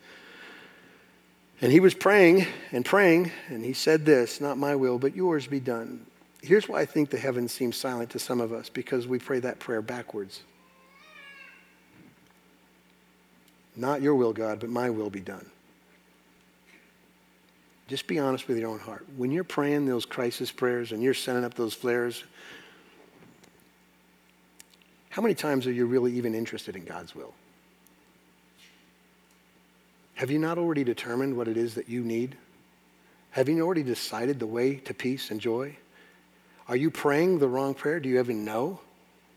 And 1.62 1.72
he 1.72 1.80
was 1.80 1.94
praying 1.94 2.46
and 2.72 2.84
praying, 2.84 3.30
and 3.48 3.64
he 3.64 3.72
said 3.72 4.04
this 4.04 4.40
Not 4.40 4.58
my 4.58 4.74
will, 4.74 4.98
but 4.98 5.16
yours 5.16 5.46
be 5.46 5.60
done. 5.60 6.04
Here's 6.42 6.68
why 6.68 6.80
I 6.80 6.86
think 6.86 7.08
the 7.08 7.18
heavens 7.18 7.52
seem 7.52 7.72
silent 7.72 8.10
to 8.10 8.18
some 8.18 8.40
of 8.40 8.52
us 8.52 8.68
because 8.68 9.06
we 9.06 9.18
pray 9.20 9.38
that 9.40 9.60
prayer 9.60 9.80
backwards. 9.80 10.42
Not 13.76 14.02
your 14.02 14.16
will, 14.16 14.32
God, 14.32 14.60
but 14.60 14.68
my 14.68 14.90
will 14.90 15.08
be 15.08 15.20
done. 15.20 15.51
Just 17.92 18.06
be 18.06 18.18
honest 18.18 18.48
with 18.48 18.56
your 18.56 18.70
own 18.70 18.78
heart. 18.78 19.04
When 19.18 19.30
you're 19.30 19.44
praying 19.44 19.84
those 19.84 20.06
crisis 20.06 20.50
prayers 20.50 20.92
and 20.92 21.02
you're 21.02 21.12
sending 21.12 21.44
up 21.44 21.52
those 21.52 21.74
flares, 21.74 22.24
how 25.10 25.20
many 25.20 25.34
times 25.34 25.66
are 25.66 25.72
you 25.72 25.84
really 25.84 26.14
even 26.14 26.34
interested 26.34 26.74
in 26.74 26.86
God's 26.86 27.14
will? 27.14 27.34
Have 30.14 30.30
you 30.30 30.38
not 30.38 30.56
already 30.56 30.84
determined 30.84 31.36
what 31.36 31.48
it 31.48 31.58
is 31.58 31.74
that 31.74 31.86
you 31.86 32.02
need? 32.02 32.34
Have 33.32 33.50
you 33.50 33.60
already 33.60 33.82
decided 33.82 34.40
the 34.40 34.46
way 34.46 34.76
to 34.76 34.94
peace 34.94 35.30
and 35.30 35.38
joy? 35.38 35.76
Are 36.68 36.76
you 36.76 36.90
praying 36.90 37.40
the 37.40 37.48
wrong 37.48 37.74
prayer? 37.74 38.00
Do 38.00 38.08
you 38.08 38.18
even 38.18 38.42
know? 38.42 38.80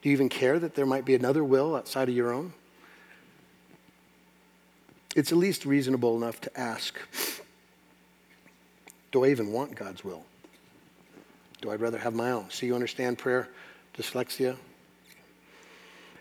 Do 0.01 0.07
you 0.07 0.13
even 0.13 0.29
care 0.29 0.59
that 0.59 0.75
there 0.75 0.85
might 0.85 1.03
be 1.03 1.13
another 1.13 1.43
will 1.43 1.75
outside 1.75 2.07
of 2.07 2.15
your 2.15 2.31
own? 2.31 2.53
It's 5.13 5.33
at 5.33 5.37
least 5.37 5.65
reasonable 5.65 6.15
enough 6.15 6.39
to 6.39 6.57
ask 6.57 6.97
do 9.15 9.23
I 9.23 9.29
even 9.29 9.53
want 9.53 9.75
God's 9.75 10.03
will? 10.03 10.25
Do 11.61 11.71
I 11.71 11.77
rather 11.77 11.97
have 11.97 12.13
my 12.13 12.31
own? 12.31 12.49
See, 12.49 12.65
you 12.65 12.75
understand 12.75 13.17
prayer 13.17 13.47
dyslexia? 13.97 14.57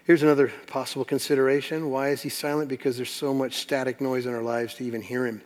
Here's 0.04 0.22
another 0.22 0.52
possible 0.68 1.04
consideration. 1.04 1.90
Why 1.90 2.10
is 2.10 2.22
he 2.22 2.28
silent? 2.28 2.68
Because 2.68 2.96
there's 2.96 3.10
so 3.10 3.34
much 3.34 3.54
static 3.54 4.00
noise 4.00 4.26
in 4.26 4.32
our 4.32 4.42
lives 4.42 4.74
to 4.74 4.84
even 4.84 5.02
hear 5.02 5.26
him. 5.26 5.42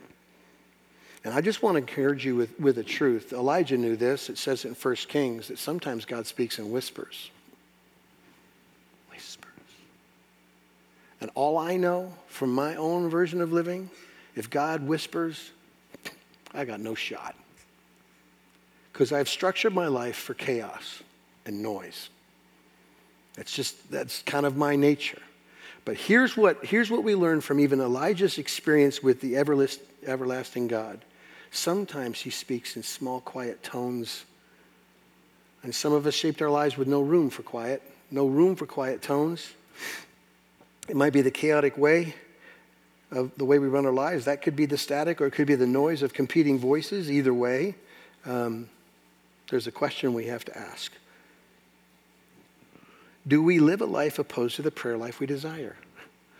And 1.23 1.33
I 1.33 1.41
just 1.41 1.63
want 1.63 1.73
to 1.73 1.79
encourage 1.79 2.23
you 2.23 2.35
with, 2.35 2.59
with 2.59 2.75
the 2.75 2.83
truth. 2.83 3.33
Elijah 3.33 3.77
knew 3.77 3.95
this. 3.95 4.29
It 4.29 4.37
says 4.37 4.63
in 4.63 4.75
1 4.75 4.95
Kings 5.07 5.47
that 5.47 5.57
sometimes 5.57 6.05
God 6.05 6.27
speaks 6.27 6.59
in 6.59 6.69
whispers. 6.69 7.31
Whispers. 9.09 9.49
And 11.19 11.31
all 11.33 11.57
I 11.57 11.77
know 11.77 12.13
from 12.27 12.53
my 12.53 12.75
own 12.75 13.09
version 13.09 13.41
of 13.41 13.51
living, 13.51 13.89
if 14.35 14.51
God 14.51 14.83
whispers, 14.83 15.49
I 16.53 16.65
got 16.65 16.79
no 16.79 16.95
shot. 16.95 17.35
Because 18.91 19.11
I've 19.11 19.29
structured 19.29 19.73
my 19.73 19.87
life 19.87 20.15
for 20.15 20.33
chaos 20.33 21.03
and 21.45 21.61
noise. 21.61 22.09
That's 23.35 23.53
just, 23.53 23.89
that's 23.91 24.21
kind 24.23 24.45
of 24.45 24.57
my 24.57 24.75
nature. 24.75 25.21
But 25.85 25.95
here's 25.95 26.35
what, 26.35 26.65
here's 26.65 26.91
what 26.91 27.03
we 27.03 27.15
learn 27.15 27.41
from 27.41 27.59
even 27.59 27.79
Elijah's 27.79 28.37
experience 28.37 29.01
with 29.01 29.21
the 29.21 29.37
everlasting 29.37 30.67
God. 30.67 30.99
Sometimes 31.51 32.21
he 32.21 32.29
speaks 32.29 32.75
in 32.75 32.83
small, 32.83 33.21
quiet 33.21 33.63
tones. 33.63 34.25
And 35.63 35.73
some 35.73 35.93
of 35.93 36.05
us 36.05 36.13
shaped 36.13 36.41
our 36.41 36.49
lives 36.49 36.77
with 36.77 36.87
no 36.87 37.01
room 37.01 37.29
for 37.29 37.43
quiet, 37.43 37.81
no 38.11 38.27
room 38.27 38.55
for 38.55 38.65
quiet 38.65 39.01
tones. 39.01 39.51
It 40.87 40.95
might 40.95 41.13
be 41.13 41.21
the 41.21 41.31
chaotic 41.31 41.77
way 41.77 42.15
of 43.11 43.31
the 43.37 43.45
way 43.45 43.59
we 43.59 43.67
run 43.67 43.85
our 43.85 43.91
lives. 43.91 44.25
That 44.25 44.41
could 44.41 44.55
be 44.55 44.65
the 44.65 44.77
static 44.77 45.21
or 45.21 45.27
it 45.27 45.31
could 45.31 45.47
be 45.47 45.55
the 45.55 45.67
noise 45.67 46.03
of 46.03 46.13
competing 46.13 46.59
voices. 46.59 47.11
Either 47.11 47.33
way, 47.33 47.75
um, 48.25 48.69
there's 49.49 49.67
a 49.67 49.71
question 49.71 50.13
we 50.13 50.25
have 50.25 50.45
to 50.45 50.57
ask 50.57 50.91
Do 53.27 53.41
we 53.41 53.59
live 53.59 53.81
a 53.81 53.85
life 53.85 54.19
opposed 54.19 54.55
to 54.57 54.61
the 54.61 54.71
prayer 54.71 54.97
life 54.97 55.19
we 55.19 55.25
desire? 55.25 55.75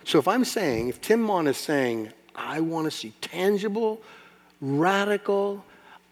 So 0.04 0.18
if 0.18 0.26
I'm 0.26 0.44
saying, 0.44 0.88
if 0.88 1.00
Tim 1.00 1.20
Mon 1.20 1.46
is 1.46 1.56
saying, 1.56 2.12
I 2.34 2.60
want 2.60 2.86
to 2.86 2.90
see 2.90 3.12
tangible, 3.20 4.00
radical, 4.60 5.64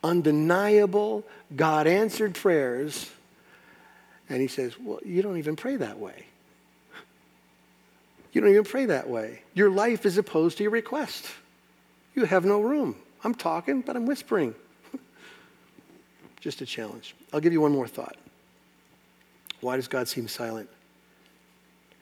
undeniable, 0.05 1.25
God 1.57 1.87
answered 1.87 2.35
prayers, 2.35 3.11
and 4.29 4.41
he 4.41 4.49
says, 4.49 4.79
Well, 4.79 5.01
you 5.05 5.23
don't 5.23 5.39
even 5.39 5.57
pray 5.57 5.77
that 5.77 5.99
way. 5.99 6.27
You 8.39 8.43
don't 8.43 8.53
even 8.53 8.63
pray 8.63 8.87
that 8.87 9.09
way. 9.09 9.43
Your 9.53 9.69
life 9.69 10.07
is 10.07 10.17
opposed 10.17 10.59
to 10.59 10.63
your 10.63 10.71
request. 10.71 11.27
You 12.15 12.25
have 12.25 12.45
no 12.45 12.61
room. 12.61 12.95
I'm 13.25 13.35
talking, 13.35 13.81
but 13.81 13.97
I'm 13.97 14.07
whispering. 14.07 14.55
Just 16.41 16.61
a 16.61 16.67
challenge. 16.67 17.17
I'll 17.33 17.41
give 17.41 17.53
you 17.53 17.61
one 17.61 17.73
more 17.73 17.89
thought. 17.89 18.15
Why 19.61 19.75
does 19.75 19.89
God 19.89 20.07
seem 20.07 20.29
silent? 20.29 20.71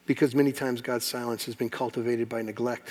Because 0.05 0.35
many 0.35 0.53
times 0.53 0.83
God's 0.83 1.07
silence 1.07 1.47
has 1.47 1.55
been 1.55 1.71
cultivated 1.71 2.29
by 2.29 2.43
neglect. 2.43 2.91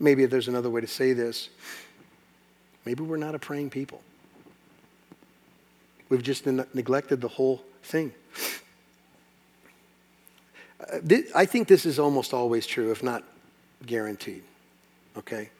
Maybe 0.00 0.26
there's 0.26 0.48
another 0.48 0.68
way 0.68 0.80
to 0.80 0.88
say 0.88 1.12
this. 1.12 1.50
Maybe 2.84 3.04
we're 3.04 3.18
not 3.18 3.36
a 3.36 3.38
praying 3.38 3.70
people. 3.70 4.02
We've 6.08 6.24
just 6.24 6.44
neglected 6.44 7.20
the 7.20 7.28
whole 7.28 7.62
thing. 7.84 8.12
I 11.34 11.46
think 11.46 11.68
this 11.68 11.86
is 11.86 11.98
almost 11.98 12.34
always 12.34 12.66
true, 12.66 12.90
if 12.90 13.02
not 13.02 13.24
guaranteed. 13.84 14.42
Okay? 15.16 15.50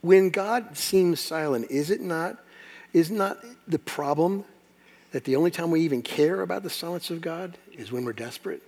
When 0.00 0.30
God 0.30 0.76
seems 0.76 1.20
silent, 1.20 1.70
is 1.70 1.90
it 1.90 2.00
not, 2.00 2.38
is 2.92 3.10
not 3.10 3.38
the 3.68 3.78
problem 3.78 4.44
that 5.12 5.24
the 5.24 5.36
only 5.36 5.50
time 5.50 5.70
we 5.70 5.80
even 5.80 6.02
care 6.02 6.40
about 6.40 6.62
the 6.62 6.70
silence 6.70 7.10
of 7.10 7.20
God 7.20 7.58
is 7.72 7.92
when 7.92 8.04
we're 8.04 8.12
desperate? 8.12 8.62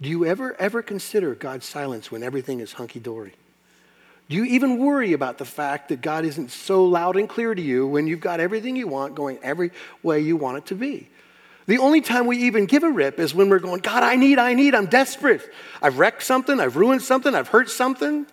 Do 0.00 0.08
you 0.08 0.24
ever, 0.24 0.54
ever 0.60 0.82
consider 0.82 1.34
God's 1.34 1.66
silence 1.66 2.10
when 2.10 2.22
everything 2.22 2.60
is 2.60 2.72
hunky 2.72 3.00
dory? 3.00 3.34
Do 4.28 4.36
you 4.36 4.44
even 4.44 4.78
worry 4.78 5.12
about 5.12 5.38
the 5.38 5.44
fact 5.44 5.88
that 5.90 6.00
God 6.00 6.24
isn't 6.24 6.50
so 6.50 6.84
loud 6.84 7.16
and 7.16 7.28
clear 7.28 7.54
to 7.54 7.62
you 7.62 7.86
when 7.86 8.06
you've 8.06 8.20
got 8.20 8.40
everything 8.40 8.76
you 8.76 8.88
want 8.88 9.14
going 9.14 9.38
every 9.42 9.70
way 10.02 10.20
you 10.20 10.36
want 10.36 10.58
it 10.58 10.66
to 10.66 10.74
be? 10.74 11.08
The 11.66 11.78
only 11.78 12.00
time 12.00 12.26
we 12.26 12.38
even 12.38 12.66
give 12.66 12.82
a 12.82 12.90
rip 12.90 13.20
is 13.20 13.34
when 13.34 13.48
we're 13.48 13.60
going, 13.60 13.80
God, 13.80 14.02
I 14.02 14.16
need, 14.16 14.38
I 14.38 14.54
need, 14.54 14.74
I'm 14.74 14.86
desperate. 14.86 15.48
I've 15.80 15.98
wrecked 15.98 16.22
something, 16.22 16.58
I've 16.58 16.76
ruined 16.76 17.02
something, 17.02 17.34
I've 17.34 17.48
hurt 17.48 17.70
something. 17.70 18.26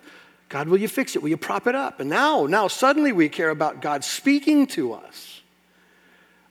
God, 0.48 0.68
will 0.68 0.78
you 0.78 0.88
fix 0.88 1.14
it? 1.14 1.22
Will 1.22 1.28
you 1.28 1.36
prop 1.36 1.68
it 1.68 1.76
up? 1.76 2.00
And 2.00 2.10
now, 2.10 2.46
now 2.46 2.66
suddenly 2.66 3.12
we 3.12 3.28
care 3.28 3.50
about 3.50 3.80
God 3.80 4.02
speaking 4.02 4.66
to 4.68 4.94
us. 4.94 5.42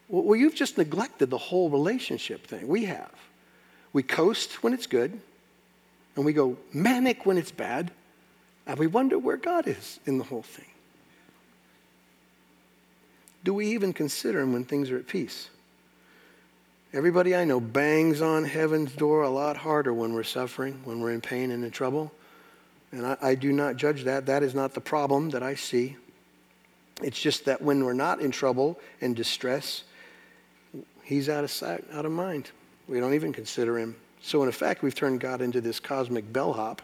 Well, 0.08 0.36
you've 0.36 0.54
just 0.54 0.78
neglected 0.78 1.30
the 1.30 1.38
whole 1.38 1.68
relationship 1.68 2.46
thing. 2.46 2.66
We 2.66 2.86
have. 2.86 3.12
We 3.92 4.02
coast 4.02 4.62
when 4.62 4.72
it's 4.72 4.86
good, 4.86 5.20
and 6.16 6.24
we 6.24 6.32
go 6.32 6.56
manic 6.72 7.26
when 7.26 7.36
it's 7.36 7.52
bad, 7.52 7.90
and 8.66 8.78
we 8.78 8.86
wonder 8.86 9.18
where 9.18 9.36
God 9.36 9.68
is 9.68 10.00
in 10.06 10.18
the 10.18 10.24
whole 10.24 10.42
thing. 10.42 10.64
Do 13.44 13.54
we 13.54 13.68
even 13.68 13.92
consider 13.92 14.40
Him 14.40 14.52
when 14.52 14.64
things 14.64 14.90
are 14.90 14.96
at 14.96 15.06
peace? 15.06 15.50
Everybody 16.92 17.36
I 17.36 17.44
know 17.44 17.60
bangs 17.60 18.20
on 18.20 18.42
heaven's 18.42 18.92
door 18.92 19.22
a 19.22 19.30
lot 19.30 19.56
harder 19.56 19.94
when 19.94 20.12
we're 20.12 20.24
suffering, 20.24 20.80
when 20.82 21.00
we're 21.00 21.12
in 21.12 21.20
pain 21.20 21.52
and 21.52 21.64
in 21.64 21.70
trouble. 21.70 22.10
And 22.90 23.06
I, 23.06 23.16
I, 23.22 23.34
do 23.36 23.52
not 23.52 23.76
judge 23.76 24.02
that. 24.04 24.26
That 24.26 24.42
is 24.42 24.56
not 24.56 24.74
the 24.74 24.80
problem 24.80 25.30
that 25.30 25.42
I 25.42 25.54
see. 25.54 25.96
It's 27.00 27.20
just 27.20 27.44
that 27.44 27.62
when 27.62 27.84
we're 27.84 27.92
not 27.92 28.20
in 28.20 28.32
trouble 28.32 28.80
and 29.00 29.14
distress, 29.14 29.84
he's 31.04 31.28
out 31.28 31.44
of 31.44 31.52
sight, 31.52 31.84
out 31.92 32.06
of 32.06 32.10
mind. 32.10 32.50
We 32.88 32.98
don't 32.98 33.14
even 33.14 33.32
consider 33.32 33.78
him. 33.78 33.94
So, 34.20 34.42
in 34.42 34.48
effect, 34.48 34.82
we've 34.82 34.94
turned 34.94 35.20
God 35.20 35.40
into 35.40 35.60
this 35.60 35.78
cosmic 35.78 36.30
bellhop, 36.32 36.82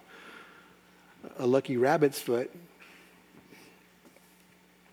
a 1.39 1.47
lucky 1.47 1.77
rabbit's 1.77 2.21
foot, 2.21 2.55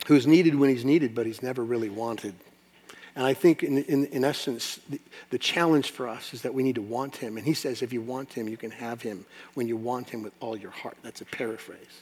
who's 0.07 0.25
needed 0.25 0.55
when 0.55 0.71
he's 0.71 0.83
needed, 0.83 1.13
but 1.13 1.27
he's 1.27 1.43
never 1.43 1.63
really 1.63 1.89
wanted. 1.89 2.33
And 3.15 3.25
I 3.25 3.33
think, 3.33 3.61
in, 3.61 3.83
in, 3.83 4.05
in 4.07 4.23
essence, 4.23 4.79
the, 4.89 4.99
the, 5.29 5.37
challenge 5.37 5.91
for 5.91 6.07
us 6.07 6.33
is 6.33 6.41
that 6.41 6.53
we 6.53 6.63
need 6.63 6.75
to 6.75 6.81
want 6.81 7.17
him. 7.17 7.37
And 7.37 7.45
he 7.45 7.53
says, 7.53 7.83
if 7.83 7.93
you 7.93 8.01
want 8.01 8.33
him, 8.33 8.47
you 8.47 8.57
can 8.57 8.71
have 8.71 9.03
him 9.03 9.25
when 9.53 9.67
you 9.67 9.77
want 9.77 10.09
him 10.09 10.23
with 10.23 10.33
all 10.39 10.57
your 10.57 10.71
heart. 10.71 10.97
That's 11.03 11.21
a 11.21 11.25
paraphrase. 11.25 12.01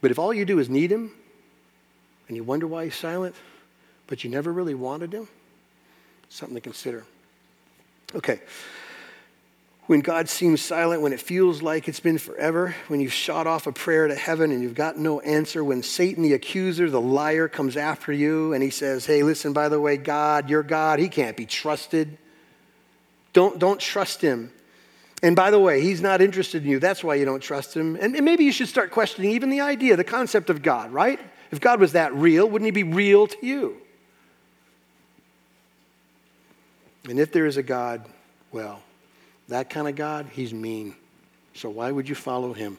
But 0.00 0.10
if 0.10 0.18
all 0.18 0.32
you 0.32 0.46
do 0.46 0.58
is 0.58 0.70
need 0.70 0.90
him, 0.90 1.12
and 2.26 2.36
you 2.36 2.42
wonder 2.42 2.66
why 2.66 2.84
he's 2.84 2.94
silent, 2.94 3.34
but 4.06 4.24
you 4.24 4.30
never 4.30 4.50
really 4.50 4.74
wanted 4.74 5.12
him, 5.12 5.28
something 6.30 6.54
to 6.54 6.60
consider. 6.60 7.04
Okay. 8.14 8.40
When 9.86 10.00
God 10.00 10.28
seems 10.28 10.60
silent, 10.60 11.02
when 11.02 11.12
it 11.12 11.20
feels 11.20 11.60
like 11.60 11.88
it's 11.88 12.00
been 12.00 12.18
forever, 12.18 12.74
when 12.86 13.00
you've 13.00 13.12
shot 13.12 13.48
off 13.48 13.66
a 13.66 13.72
prayer 13.72 14.06
to 14.06 14.14
heaven 14.14 14.52
and 14.52 14.62
you've 14.62 14.76
got 14.76 14.96
no 14.96 15.20
answer, 15.20 15.64
when 15.64 15.82
Satan, 15.82 16.22
the 16.22 16.34
accuser, 16.34 16.88
the 16.88 17.00
liar, 17.00 17.48
comes 17.48 17.76
after 17.76 18.12
you 18.12 18.52
and 18.52 18.62
he 18.62 18.70
says, 18.70 19.06
Hey, 19.06 19.24
listen, 19.24 19.52
by 19.52 19.68
the 19.68 19.80
way, 19.80 19.96
God, 19.96 20.48
your 20.48 20.62
God, 20.62 21.00
he 21.00 21.08
can't 21.08 21.36
be 21.36 21.46
trusted. 21.46 22.16
Don't, 23.32 23.58
don't 23.58 23.80
trust 23.80 24.20
him. 24.20 24.52
And 25.22 25.34
by 25.34 25.50
the 25.50 25.58
way, 25.58 25.80
he's 25.80 26.00
not 26.00 26.20
interested 26.20 26.64
in 26.64 26.70
you. 26.70 26.78
That's 26.78 27.02
why 27.02 27.16
you 27.16 27.24
don't 27.24 27.42
trust 27.42 27.76
him. 27.76 27.96
And, 27.96 28.14
and 28.14 28.24
maybe 28.24 28.44
you 28.44 28.52
should 28.52 28.68
start 28.68 28.90
questioning 28.90 29.32
even 29.32 29.50
the 29.50 29.60
idea, 29.60 29.96
the 29.96 30.04
concept 30.04 30.50
of 30.50 30.62
God, 30.62 30.92
right? 30.92 31.20
If 31.50 31.60
God 31.60 31.80
was 31.80 31.92
that 31.92 32.14
real, 32.14 32.48
wouldn't 32.48 32.66
he 32.66 32.72
be 32.72 32.82
real 32.82 33.26
to 33.26 33.46
you? 33.46 33.76
And 37.08 37.18
if 37.18 37.32
there 37.32 37.46
is 37.46 37.56
a 37.56 37.62
God, 37.62 38.04
well, 38.52 38.80
that 39.52 39.70
kind 39.70 39.88
of 39.88 39.96
God, 39.96 40.26
he's 40.32 40.52
mean. 40.52 40.94
So 41.54 41.70
why 41.70 41.90
would 41.90 42.08
you 42.08 42.14
follow 42.14 42.52
him? 42.52 42.78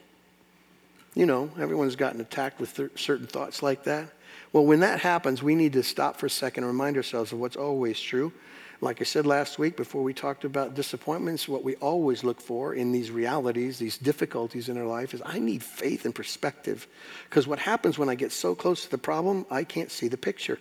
You 1.16 1.26
know, 1.26 1.52
everyone's 1.60 1.96
gotten 1.96 2.22
attacked 2.22 2.60
with 2.60 2.76
th- 2.76 3.00
certain 3.00 3.28
thoughts 3.28 3.62
like 3.62 3.84
that. 3.84 4.10
Well, 4.52 4.66
when 4.66 4.80
that 4.80 5.00
happens, 5.00 5.44
we 5.44 5.56
need 5.56 5.74
to 5.74 5.84
stop 5.84 6.18
for 6.18 6.26
a 6.26 6.30
second 6.30 6.64
and 6.64 6.72
remind 6.72 6.98
ourselves 6.98 7.32
of 7.32 7.40
what's 7.40 7.56
always 7.56 8.00
true. 8.00 8.34
Like 8.82 9.00
I 9.00 9.04
said 9.06 9.26
last 9.26 9.58
week 9.58 9.78
before 9.78 10.04
we 10.04 10.14
talked 10.14 10.44
about 10.44 10.76
disappointments, 10.76 11.48
what 11.48 11.64
we 11.64 11.76
always 11.76 12.24
look 12.24 12.42
for 12.42 12.74
in 12.74 12.92
these 12.92 13.12
realities, 13.12 13.80
these 13.80 13.98
difficulties 13.98 14.68
in 14.68 14.78
our 14.78 14.86
life, 14.86 15.14
is 15.14 15.22
I 15.26 15.40
need 15.40 15.64
faith 15.64 16.06
and 16.06 16.14
perspective. 16.14 16.88
Because 17.30 17.48
what 17.48 17.60
happens 17.60 17.98
when 17.98 18.10
I 18.10 18.16
get 18.16 18.32
so 18.32 18.56
close 18.56 18.84
to 18.84 18.92
the 18.92 18.98
problem, 18.98 19.46
I 19.50 19.64
can't 19.64 19.92
see 19.92 20.08
the 20.08 20.18
picture. 20.18 20.60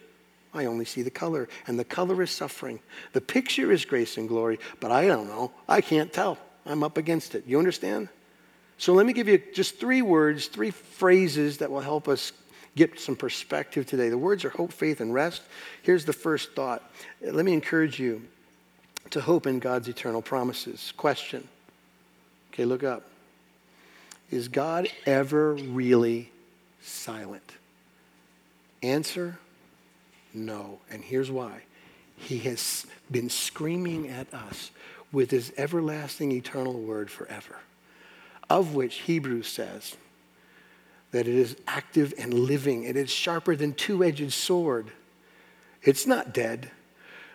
I 0.54 0.66
only 0.66 0.84
see 0.84 1.02
the 1.02 1.10
color, 1.10 1.48
and 1.66 1.78
the 1.78 1.84
color 1.84 2.22
is 2.22 2.30
suffering. 2.30 2.80
The 3.12 3.20
picture 3.20 3.72
is 3.72 3.84
grace 3.84 4.16
and 4.16 4.28
glory, 4.28 4.58
but 4.80 4.90
I 4.90 5.06
don't 5.06 5.26
know. 5.26 5.52
I 5.68 5.80
can't 5.80 6.12
tell. 6.12 6.38
I'm 6.66 6.82
up 6.82 6.96
against 6.98 7.34
it. 7.34 7.44
You 7.46 7.58
understand? 7.58 8.08
So 8.78 8.92
let 8.92 9.06
me 9.06 9.12
give 9.12 9.28
you 9.28 9.42
just 9.54 9.78
three 9.78 10.02
words, 10.02 10.46
three 10.46 10.70
phrases 10.70 11.58
that 11.58 11.70
will 11.70 11.80
help 11.80 12.08
us 12.08 12.32
get 12.76 12.98
some 12.98 13.16
perspective 13.16 13.86
today. 13.86 14.08
The 14.08 14.18
words 14.18 14.44
are 14.44 14.50
hope, 14.50 14.72
faith, 14.72 15.00
and 15.00 15.12
rest. 15.12 15.42
Here's 15.82 16.04
the 16.04 16.12
first 16.12 16.54
thought. 16.54 16.82
Let 17.20 17.44
me 17.44 17.52
encourage 17.52 17.98
you 17.98 18.22
to 19.10 19.20
hope 19.20 19.46
in 19.46 19.58
God's 19.58 19.88
eternal 19.88 20.22
promises. 20.22 20.92
Question. 20.96 21.46
Okay, 22.52 22.64
look 22.64 22.82
up. 22.82 23.04
Is 24.30 24.48
God 24.48 24.88
ever 25.06 25.54
really 25.54 26.30
silent? 26.80 27.52
Answer 28.82 29.38
no. 30.34 30.80
And 30.90 31.02
here's 31.02 31.30
why 31.30 31.62
He 32.16 32.38
has 32.40 32.86
been 33.10 33.28
screaming 33.28 34.08
at 34.08 34.32
us 34.32 34.70
with 35.10 35.30
His 35.30 35.52
everlasting 35.56 36.32
eternal 36.32 36.74
word 36.74 37.10
forever, 37.10 37.56
of 38.48 38.74
which 38.74 38.96
Hebrews 38.96 39.48
says 39.48 39.96
that 41.12 41.28
it 41.28 41.34
is 41.34 41.56
active 41.66 42.14
and 42.18 42.32
living, 42.32 42.84
it 42.84 42.96
is 42.96 43.10
sharper 43.10 43.54
than 43.54 43.74
two 43.74 44.02
edged 44.02 44.32
sword. 44.32 44.90
It's 45.82 46.06
not 46.06 46.32
dead. 46.32 46.70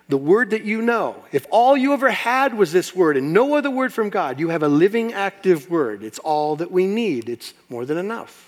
The 0.10 0.17
word 0.17 0.51
that 0.51 0.63
you 0.63 0.81
know, 0.81 1.25
if 1.31 1.45
all 1.51 1.75
you 1.75 1.93
ever 1.93 2.10
had 2.10 2.53
was 2.53 2.71
this 2.71 2.95
word 2.95 3.17
and 3.17 3.33
no 3.33 3.55
other 3.55 3.69
word 3.69 3.93
from 3.93 4.10
God, 4.10 4.39
you 4.39 4.49
have 4.49 4.63
a 4.63 4.67
living, 4.67 5.13
active 5.13 5.69
word. 5.69 6.01
It's 6.01 6.19
all 6.19 6.55
that 6.55 6.71
we 6.71 6.88
need. 6.88 7.27
It's 7.27 7.53
more 7.69 7.86
than 7.86 7.97
enough. 7.97 8.46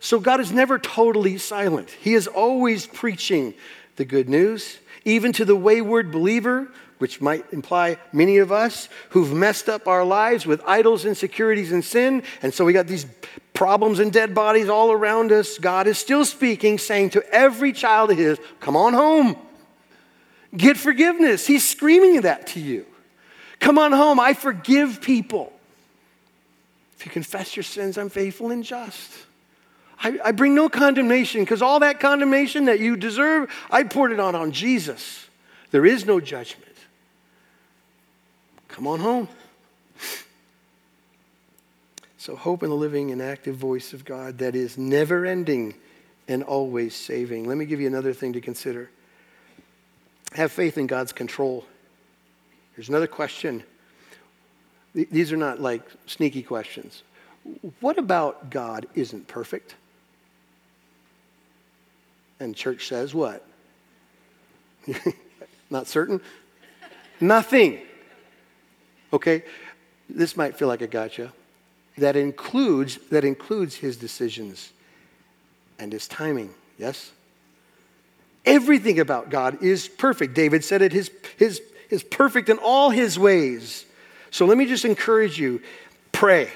So 0.00 0.20
God 0.20 0.40
is 0.40 0.52
never 0.52 0.78
totally 0.78 1.38
silent. 1.38 1.90
He 1.90 2.14
is 2.14 2.26
always 2.26 2.86
preaching 2.86 3.54
the 3.96 4.04
good 4.04 4.28
news, 4.28 4.78
even 5.04 5.32
to 5.32 5.44
the 5.44 5.56
wayward 5.56 6.12
believer, 6.12 6.68
which 6.98 7.20
might 7.20 7.44
imply 7.52 7.98
many 8.12 8.38
of 8.38 8.50
us 8.50 8.88
who've 9.10 9.32
messed 9.32 9.68
up 9.68 9.86
our 9.86 10.04
lives 10.04 10.46
with 10.46 10.62
idols, 10.66 11.04
insecurities, 11.04 11.72
and 11.72 11.84
sin. 11.84 12.22
And 12.42 12.52
so 12.54 12.64
we 12.64 12.72
got 12.72 12.86
these 12.86 13.06
problems 13.52 13.98
and 13.98 14.12
dead 14.12 14.34
bodies 14.34 14.68
all 14.68 14.92
around 14.92 15.32
us. 15.32 15.58
God 15.58 15.86
is 15.86 15.98
still 15.98 16.24
speaking, 16.24 16.78
saying 16.78 17.10
to 17.10 17.34
every 17.34 17.72
child 17.72 18.10
of 18.10 18.18
His, 18.18 18.38
Come 18.60 18.76
on 18.76 18.94
home. 18.94 19.36
Get 20.56 20.76
forgiveness. 20.76 21.46
He's 21.46 21.68
screaming 21.68 22.22
that 22.22 22.46
to 22.48 22.60
you. 22.60 22.86
Come 23.60 23.78
on 23.78 23.92
home. 23.92 24.18
I 24.20 24.32
forgive 24.32 25.02
people. 25.02 25.52
If 26.98 27.04
you 27.04 27.12
confess 27.12 27.56
your 27.56 27.62
sins, 27.62 27.98
I'm 27.98 28.08
faithful 28.08 28.50
and 28.50 28.64
just 28.64 29.25
I, 30.02 30.18
I 30.24 30.32
bring 30.32 30.54
no 30.54 30.68
condemnation 30.68 31.42
because 31.42 31.62
all 31.62 31.80
that 31.80 32.00
condemnation 32.00 32.66
that 32.66 32.80
you 32.80 32.96
deserve, 32.96 33.50
I 33.70 33.84
poured 33.84 34.12
it 34.12 34.20
out 34.20 34.34
on 34.34 34.52
Jesus. 34.52 35.26
There 35.70 35.86
is 35.86 36.04
no 36.06 36.20
judgment. 36.20 36.64
Come 38.68 38.86
on 38.86 39.00
home. 39.00 39.28
So, 42.18 42.34
hope 42.34 42.64
in 42.64 42.70
the 42.70 42.76
living 42.76 43.12
and 43.12 43.22
active 43.22 43.54
voice 43.54 43.92
of 43.92 44.04
God 44.04 44.38
that 44.38 44.56
is 44.56 44.76
never 44.76 45.24
ending 45.24 45.74
and 46.26 46.42
always 46.42 46.94
saving. 46.94 47.46
Let 47.46 47.56
me 47.56 47.66
give 47.66 47.80
you 47.80 47.86
another 47.86 48.12
thing 48.12 48.32
to 48.32 48.40
consider. 48.40 48.90
Have 50.32 50.50
faith 50.50 50.76
in 50.76 50.88
God's 50.88 51.12
control. 51.12 51.64
Here's 52.74 52.88
another 52.88 53.06
question. 53.06 53.62
These 54.92 55.32
are 55.32 55.36
not 55.36 55.60
like 55.60 55.82
sneaky 56.06 56.42
questions. 56.42 57.02
What 57.80 57.96
about 57.96 58.50
God 58.50 58.86
isn't 58.94 59.28
perfect? 59.28 59.76
And 62.38 62.54
church 62.54 62.88
says 62.88 63.14
what? 63.14 63.46
Not 65.70 65.86
certain? 65.86 66.20
Nothing. 67.20 67.80
Okay? 69.12 69.42
This 70.08 70.36
might 70.36 70.56
feel 70.56 70.68
like 70.68 70.82
a 70.82 70.86
gotcha. 70.86 71.32
That 71.98 72.16
includes, 72.16 72.98
that 73.10 73.24
includes 73.24 73.74
his 73.74 73.96
decisions 73.96 74.70
and 75.78 75.92
his 75.92 76.06
timing. 76.06 76.54
Yes? 76.78 77.10
Everything 78.44 79.00
about 79.00 79.30
God 79.30 79.62
is 79.62 79.88
perfect. 79.88 80.34
David 80.34 80.62
said 80.62 80.82
it 80.82 80.92
his, 80.92 81.10
his, 81.36 81.60
is 81.90 82.02
perfect 82.02 82.48
in 82.48 82.58
all 82.58 82.90
his 82.90 83.18
ways. 83.18 83.84
So 84.30 84.46
let 84.46 84.58
me 84.58 84.66
just 84.66 84.84
encourage 84.84 85.38
you 85.38 85.62
pray. 86.12 86.50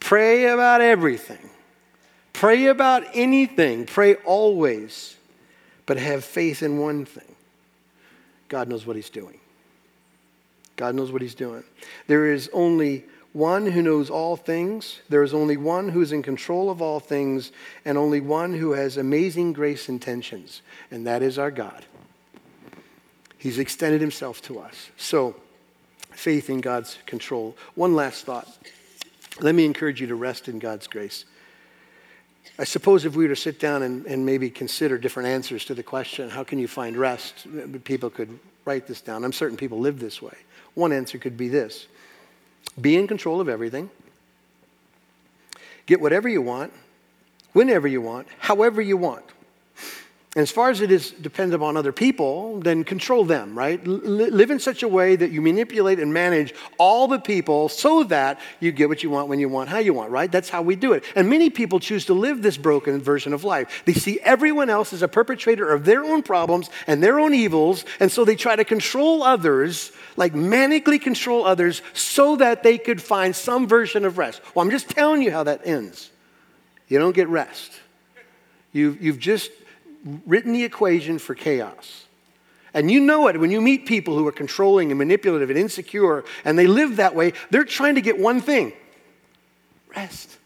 Pray 0.00 0.46
about 0.46 0.80
everything. 0.80 1.50
Pray 2.42 2.66
about 2.66 3.04
anything. 3.14 3.86
Pray 3.86 4.16
always. 4.16 5.14
But 5.86 5.96
have 5.96 6.24
faith 6.24 6.64
in 6.64 6.76
one 6.76 7.04
thing 7.04 7.36
God 8.48 8.66
knows 8.66 8.84
what 8.84 8.96
he's 8.96 9.10
doing. 9.10 9.38
God 10.74 10.96
knows 10.96 11.12
what 11.12 11.22
he's 11.22 11.36
doing. 11.36 11.62
There 12.08 12.32
is 12.32 12.50
only 12.52 13.04
one 13.32 13.64
who 13.64 13.80
knows 13.80 14.10
all 14.10 14.34
things. 14.34 15.02
There 15.08 15.22
is 15.22 15.32
only 15.32 15.56
one 15.56 15.88
who 15.90 16.00
is 16.00 16.10
in 16.10 16.24
control 16.24 16.68
of 16.68 16.82
all 16.82 16.98
things, 16.98 17.52
and 17.84 17.96
only 17.96 18.18
one 18.18 18.54
who 18.54 18.72
has 18.72 18.96
amazing 18.96 19.52
grace 19.52 19.88
intentions, 19.88 20.62
and 20.90 21.06
that 21.06 21.22
is 21.22 21.38
our 21.38 21.52
God. 21.52 21.84
He's 23.38 23.60
extended 23.60 24.00
himself 24.00 24.42
to 24.42 24.58
us. 24.58 24.90
So, 24.96 25.36
faith 26.10 26.50
in 26.50 26.60
God's 26.60 26.98
control. 27.06 27.56
One 27.76 27.94
last 27.94 28.26
thought. 28.26 28.48
Let 29.40 29.54
me 29.54 29.64
encourage 29.64 30.00
you 30.00 30.08
to 30.08 30.16
rest 30.16 30.48
in 30.48 30.58
God's 30.58 30.88
grace. 30.88 31.24
I 32.58 32.64
suppose 32.64 33.04
if 33.04 33.16
we 33.16 33.24
were 33.24 33.34
to 33.34 33.40
sit 33.40 33.58
down 33.58 33.82
and, 33.82 34.04
and 34.06 34.26
maybe 34.26 34.50
consider 34.50 34.98
different 34.98 35.28
answers 35.28 35.64
to 35.66 35.74
the 35.74 35.82
question, 35.82 36.28
how 36.28 36.44
can 36.44 36.58
you 36.58 36.68
find 36.68 36.96
rest? 36.96 37.46
People 37.84 38.10
could 38.10 38.38
write 38.64 38.86
this 38.86 39.00
down. 39.00 39.24
I'm 39.24 39.32
certain 39.32 39.56
people 39.56 39.78
live 39.78 39.98
this 39.98 40.20
way. 40.20 40.36
One 40.74 40.92
answer 40.92 41.18
could 41.18 41.36
be 41.36 41.48
this 41.48 41.86
be 42.80 42.96
in 42.96 43.06
control 43.06 43.40
of 43.40 43.48
everything, 43.48 43.90
get 45.86 46.00
whatever 46.00 46.28
you 46.28 46.40
want, 46.40 46.72
whenever 47.52 47.86
you 47.86 48.00
want, 48.00 48.28
however 48.38 48.80
you 48.80 48.96
want. 48.96 49.24
And 50.34 50.42
as 50.42 50.50
far 50.50 50.70
as 50.70 50.80
it 50.80 50.90
is 50.90 51.10
dependent 51.10 51.62
on 51.62 51.76
other 51.76 51.92
people, 51.92 52.58
then 52.60 52.84
control 52.84 53.26
them, 53.26 53.56
right? 53.56 53.78
L- 53.86 53.92
live 53.92 54.50
in 54.50 54.58
such 54.58 54.82
a 54.82 54.88
way 54.88 55.14
that 55.14 55.30
you 55.30 55.42
manipulate 55.42 56.00
and 56.00 56.14
manage 56.14 56.54
all 56.78 57.06
the 57.06 57.18
people 57.18 57.68
so 57.68 58.04
that 58.04 58.40
you 58.58 58.72
get 58.72 58.88
what 58.88 59.02
you 59.02 59.10
want 59.10 59.28
when 59.28 59.40
you 59.40 59.50
want, 59.50 59.68
how 59.68 59.76
you 59.76 59.92
want, 59.92 60.10
right? 60.10 60.32
That's 60.32 60.48
how 60.48 60.62
we 60.62 60.74
do 60.74 60.94
it. 60.94 61.04
And 61.14 61.28
many 61.28 61.50
people 61.50 61.80
choose 61.80 62.06
to 62.06 62.14
live 62.14 62.40
this 62.40 62.56
broken 62.56 63.02
version 63.02 63.34
of 63.34 63.44
life. 63.44 63.82
They 63.84 63.92
see 63.92 64.20
everyone 64.20 64.70
else 64.70 64.94
as 64.94 65.02
a 65.02 65.08
perpetrator 65.08 65.68
of 65.68 65.84
their 65.84 66.02
own 66.02 66.22
problems 66.22 66.70
and 66.86 67.02
their 67.02 67.20
own 67.20 67.34
evils, 67.34 67.84
and 68.00 68.10
so 68.10 68.24
they 68.24 68.36
try 68.36 68.56
to 68.56 68.64
control 68.64 69.22
others, 69.22 69.92
like 70.16 70.32
manically 70.32 71.00
control 71.00 71.44
others, 71.44 71.82
so 71.92 72.36
that 72.36 72.62
they 72.62 72.78
could 72.78 73.02
find 73.02 73.36
some 73.36 73.68
version 73.68 74.06
of 74.06 74.16
rest. 74.16 74.40
Well, 74.54 74.64
I'm 74.64 74.70
just 74.70 74.88
telling 74.88 75.20
you 75.20 75.30
how 75.30 75.42
that 75.42 75.66
ends. 75.66 76.10
You 76.88 76.98
don't 76.98 77.14
get 77.14 77.28
rest. 77.28 77.70
You've, 78.72 79.02
you've 79.02 79.18
just 79.18 79.50
written 80.26 80.52
the 80.52 80.64
equation 80.64 81.18
for 81.18 81.34
chaos. 81.34 82.06
And 82.74 82.90
you 82.90 83.00
know 83.00 83.28
it 83.28 83.38
when 83.38 83.50
you 83.50 83.60
meet 83.60 83.86
people 83.86 84.16
who 84.16 84.26
are 84.26 84.32
controlling 84.32 84.90
and 84.90 84.98
manipulative 84.98 85.50
and 85.50 85.58
insecure 85.58 86.24
and 86.44 86.58
they 86.58 86.66
live 86.66 86.96
that 86.96 87.14
way, 87.14 87.34
they're 87.50 87.64
trying 87.64 87.96
to 87.96 88.00
get 88.00 88.18
one 88.18 88.40
thing 88.40 88.72
rest. 89.94 90.38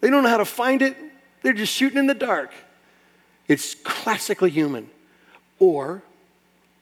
They 0.00 0.10
don't 0.10 0.22
know 0.22 0.28
how 0.28 0.38
to 0.38 0.44
find 0.44 0.82
it, 0.82 0.96
they're 1.42 1.52
just 1.52 1.72
shooting 1.72 1.98
in 1.98 2.06
the 2.06 2.14
dark. 2.14 2.52
It's 3.46 3.74
classically 3.74 4.50
human. 4.50 4.90
Or, 5.58 6.02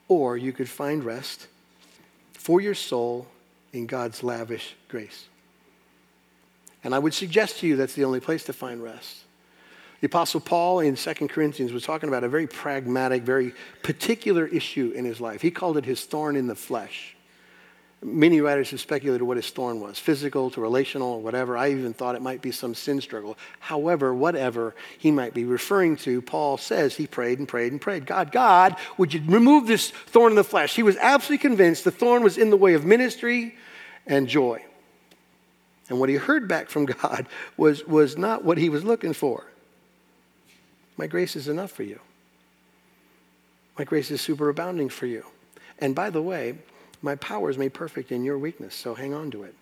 or 0.09 0.37
you 0.37 0.53
could 0.53 0.69
find 0.69 1.05
rest 1.05 1.47
for 2.33 2.61
your 2.61 2.75
soul 2.75 3.27
in 3.73 3.87
God's 3.87 4.23
lavish 4.23 4.75
grace. 4.89 5.27
And 6.85 6.95
I 6.95 6.99
would 6.99 7.15
suggest 7.15 7.61
to 7.61 7.67
you 7.67 7.77
that's 7.77 7.95
the 7.95 8.05
only 8.05 8.21
place 8.21 8.45
to 8.45 8.53
find 8.53 8.83
rest. 8.83 9.26
The 10.01 10.07
Apostle 10.07 10.41
Paul 10.41 10.81
in 10.81 10.95
2 10.97 11.15
Corinthians 11.29 11.73
was 11.73 11.85
talking 11.85 12.09
about 12.09 12.25
a 12.25 12.29
very 12.29 12.47
pragmatic, 12.47 13.23
very 13.23 13.55
particular 13.83 14.47
issue 14.47 14.93
in 14.95 15.05
his 15.05 15.21
life. 15.21 15.41
He 15.41 15.51
called 15.51 15.79
it 15.79 15.85
his 15.85 16.05
thorn 16.05 16.37
in 16.37 16.47
the 16.47 16.55
flesh. 16.55 17.17
Many 18.03 18.43
writers 18.43 18.71
have 18.71 18.81
speculated 18.81 19.25
what 19.25 19.39
his 19.39 19.49
thorn 19.49 19.81
was 19.81 19.99
physical 19.99 20.51
to 20.51 20.61
relational 20.61 21.15
or 21.15 21.21
whatever. 21.23 21.57
I 21.57 21.71
even 21.71 21.95
thought 21.95 22.15
it 22.15 22.21
might 22.21 22.43
be 22.43 22.53
some 22.53 22.75
sin 22.75 23.01
struggle. 23.01 23.39
However, 23.59 24.13
whatever 24.13 24.75
he 24.99 25.11
might 25.11 25.33
be 25.33 25.45
referring 25.45 25.97
to, 25.99 26.21
Paul 26.21 26.59
says 26.59 26.95
he 26.95 27.07
prayed 27.07 27.39
and 27.39 27.49
prayed 27.49 27.73
and 27.73 27.81
prayed. 27.81 28.05
God, 28.05 28.31
God, 28.33 28.77
would 28.99 29.15
you 29.15 29.23
remove 29.27 29.67
this 29.67 29.91
thorn 29.91 30.33
in 30.33 30.37
the 30.37 30.45
flesh? 30.45 30.77
He 30.77 30.83
was 30.83 30.99
absolutely 30.99 31.39
convinced 31.49 31.85
the 31.85 31.91
thorn 31.91 32.23
was 32.23 32.37
in 32.37 32.51
the 32.51 32.57
way 32.57 32.75
of 32.75 32.85
ministry 32.85 33.57
and 34.07 34.29
joy. 34.29 34.63
And 35.89 35.99
what 35.99 36.11
he 36.11 36.17
heard 36.17 36.49
back 36.49 36.69
from 36.69 36.85
God 36.87 37.27
was, 37.57 37.87
was 37.87 38.19
not 38.19 38.45
what 38.45 38.59
he 38.59 38.69
was 38.69 38.85
looking 38.85 39.15
for. 39.15 39.47
My 40.97 41.07
grace 41.07 41.37
is 41.37 41.49
enough 41.49 41.71
for 41.71 41.83
you. 41.83 42.01
My 43.79 43.85
grace 43.85 44.11
is 44.11 44.21
superabounding 44.21 44.91
for 44.91 45.07
you. 45.07 45.25
And 45.79 45.95
by 45.95 46.11
the 46.11 46.23
way, 46.23 46.57
my 47.03 47.15
power 47.17 47.51
is 47.51 47.59
made 47.59 47.75
perfect 47.75 48.11
in 48.11 48.25
your 48.25 48.39
weakness, 48.39 48.75
so 48.75 48.95
hang 48.95 49.13
on 49.13 49.31
to 49.33 49.43
it. 49.43 49.55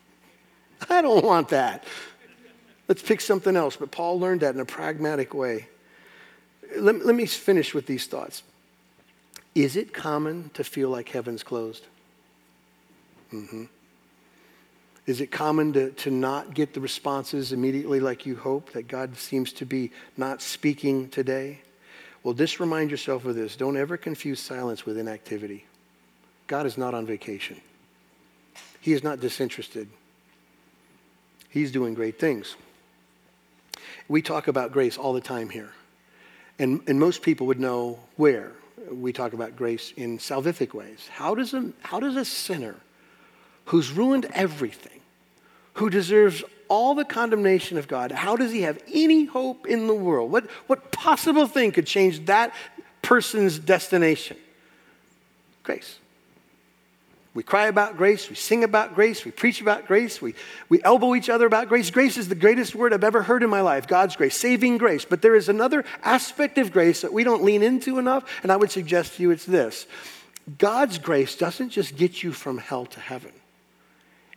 I 0.90 1.00
don't 1.00 1.24
want 1.24 1.48
that. 1.48 1.84
Let's 2.88 3.02
pick 3.02 3.20
something 3.20 3.56
else. 3.56 3.76
But 3.76 3.90
Paul 3.90 4.20
learned 4.20 4.40
that 4.42 4.54
in 4.54 4.60
a 4.60 4.66
pragmatic 4.66 5.32
way. 5.32 5.68
Let, 6.76 7.04
let 7.06 7.14
me 7.14 7.26
finish 7.26 7.72
with 7.72 7.86
these 7.86 8.06
thoughts. 8.06 8.42
Is 9.54 9.76
it 9.76 9.94
common 9.94 10.50
to 10.54 10.64
feel 10.64 10.90
like 10.90 11.08
heaven's 11.10 11.42
closed? 11.42 11.86
Mm-hmm. 13.32 13.64
Is 15.06 15.20
it 15.20 15.30
common 15.30 15.72
to, 15.74 15.90
to 15.90 16.10
not 16.10 16.54
get 16.54 16.72
the 16.72 16.80
responses 16.80 17.52
immediately 17.52 18.00
like 18.00 18.24
you 18.24 18.36
hope, 18.36 18.72
that 18.72 18.88
God 18.88 19.16
seems 19.16 19.52
to 19.54 19.66
be 19.66 19.90
not 20.16 20.40
speaking 20.40 21.10
today? 21.10 21.60
Well, 22.22 22.32
just 22.32 22.58
remind 22.58 22.90
yourself 22.90 23.26
of 23.26 23.34
this. 23.34 23.54
Don't 23.54 23.76
ever 23.76 23.98
confuse 23.98 24.40
silence 24.40 24.86
with 24.86 24.96
inactivity. 24.96 25.66
God 26.46 26.64
is 26.64 26.78
not 26.78 26.94
on 26.94 27.06
vacation, 27.06 27.60
He 28.80 28.92
is 28.92 29.02
not 29.02 29.20
disinterested. 29.20 29.88
He's 31.50 31.70
doing 31.70 31.94
great 31.94 32.18
things. 32.18 32.56
We 34.08 34.22
talk 34.22 34.48
about 34.48 34.72
grace 34.72 34.98
all 34.98 35.12
the 35.12 35.20
time 35.20 35.48
here. 35.48 35.70
And, 36.58 36.82
and 36.88 36.98
most 36.98 37.22
people 37.22 37.46
would 37.46 37.60
know 37.60 38.00
where 38.16 38.50
we 38.90 39.12
talk 39.12 39.34
about 39.34 39.54
grace 39.54 39.92
in 39.96 40.18
salvific 40.18 40.74
ways. 40.74 41.08
How 41.12 41.36
does 41.36 41.54
a, 41.54 41.70
how 41.82 42.00
does 42.00 42.16
a 42.16 42.24
sinner 42.24 42.74
who's 43.66 43.90
ruined 43.90 44.26
everything, 44.34 45.00
who 45.74 45.90
deserves 45.90 46.44
all 46.68 46.94
the 46.94 47.04
condemnation 47.04 47.78
of 47.78 47.88
God, 47.88 48.10
how 48.10 48.36
does 48.36 48.50
he 48.50 48.62
have 48.62 48.82
any 48.92 49.24
hope 49.24 49.66
in 49.66 49.86
the 49.86 49.94
world? 49.94 50.30
What, 50.30 50.50
what 50.66 50.92
possible 50.92 51.46
thing 51.46 51.72
could 51.72 51.86
change 51.86 52.26
that 52.26 52.54
person's 53.02 53.58
destination? 53.58 54.36
Grace. 55.62 55.98
We 57.34 57.42
cry 57.42 57.66
about 57.66 57.96
grace, 57.96 58.30
we 58.30 58.36
sing 58.36 58.62
about 58.62 58.94
grace, 58.94 59.24
we 59.24 59.32
preach 59.32 59.60
about 59.60 59.88
grace, 59.88 60.22
we, 60.22 60.36
we 60.68 60.80
elbow 60.84 61.16
each 61.16 61.28
other 61.28 61.46
about 61.46 61.68
grace. 61.68 61.90
Grace 61.90 62.16
is 62.16 62.28
the 62.28 62.36
greatest 62.36 62.76
word 62.76 62.92
I've 62.92 63.02
ever 63.02 63.22
heard 63.22 63.42
in 63.42 63.50
my 63.50 63.60
life 63.60 63.88
God's 63.88 64.14
grace, 64.14 64.36
saving 64.36 64.78
grace. 64.78 65.04
But 65.04 65.20
there 65.20 65.34
is 65.34 65.48
another 65.48 65.84
aspect 66.04 66.58
of 66.58 66.70
grace 66.70 67.00
that 67.00 67.12
we 67.12 67.24
don't 67.24 67.42
lean 67.42 67.64
into 67.64 67.98
enough, 67.98 68.24
and 68.44 68.52
I 68.52 68.56
would 68.56 68.70
suggest 68.70 69.16
to 69.16 69.22
you 69.22 69.32
it's 69.32 69.44
this 69.44 69.88
God's 70.58 70.98
grace 70.98 71.34
doesn't 71.34 71.70
just 71.70 71.96
get 71.96 72.22
you 72.22 72.32
from 72.32 72.58
hell 72.58 72.86
to 72.86 73.00
heaven, 73.00 73.32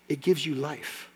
it 0.09 0.21
gives 0.21 0.45
you 0.45 0.55
life. 0.55 1.09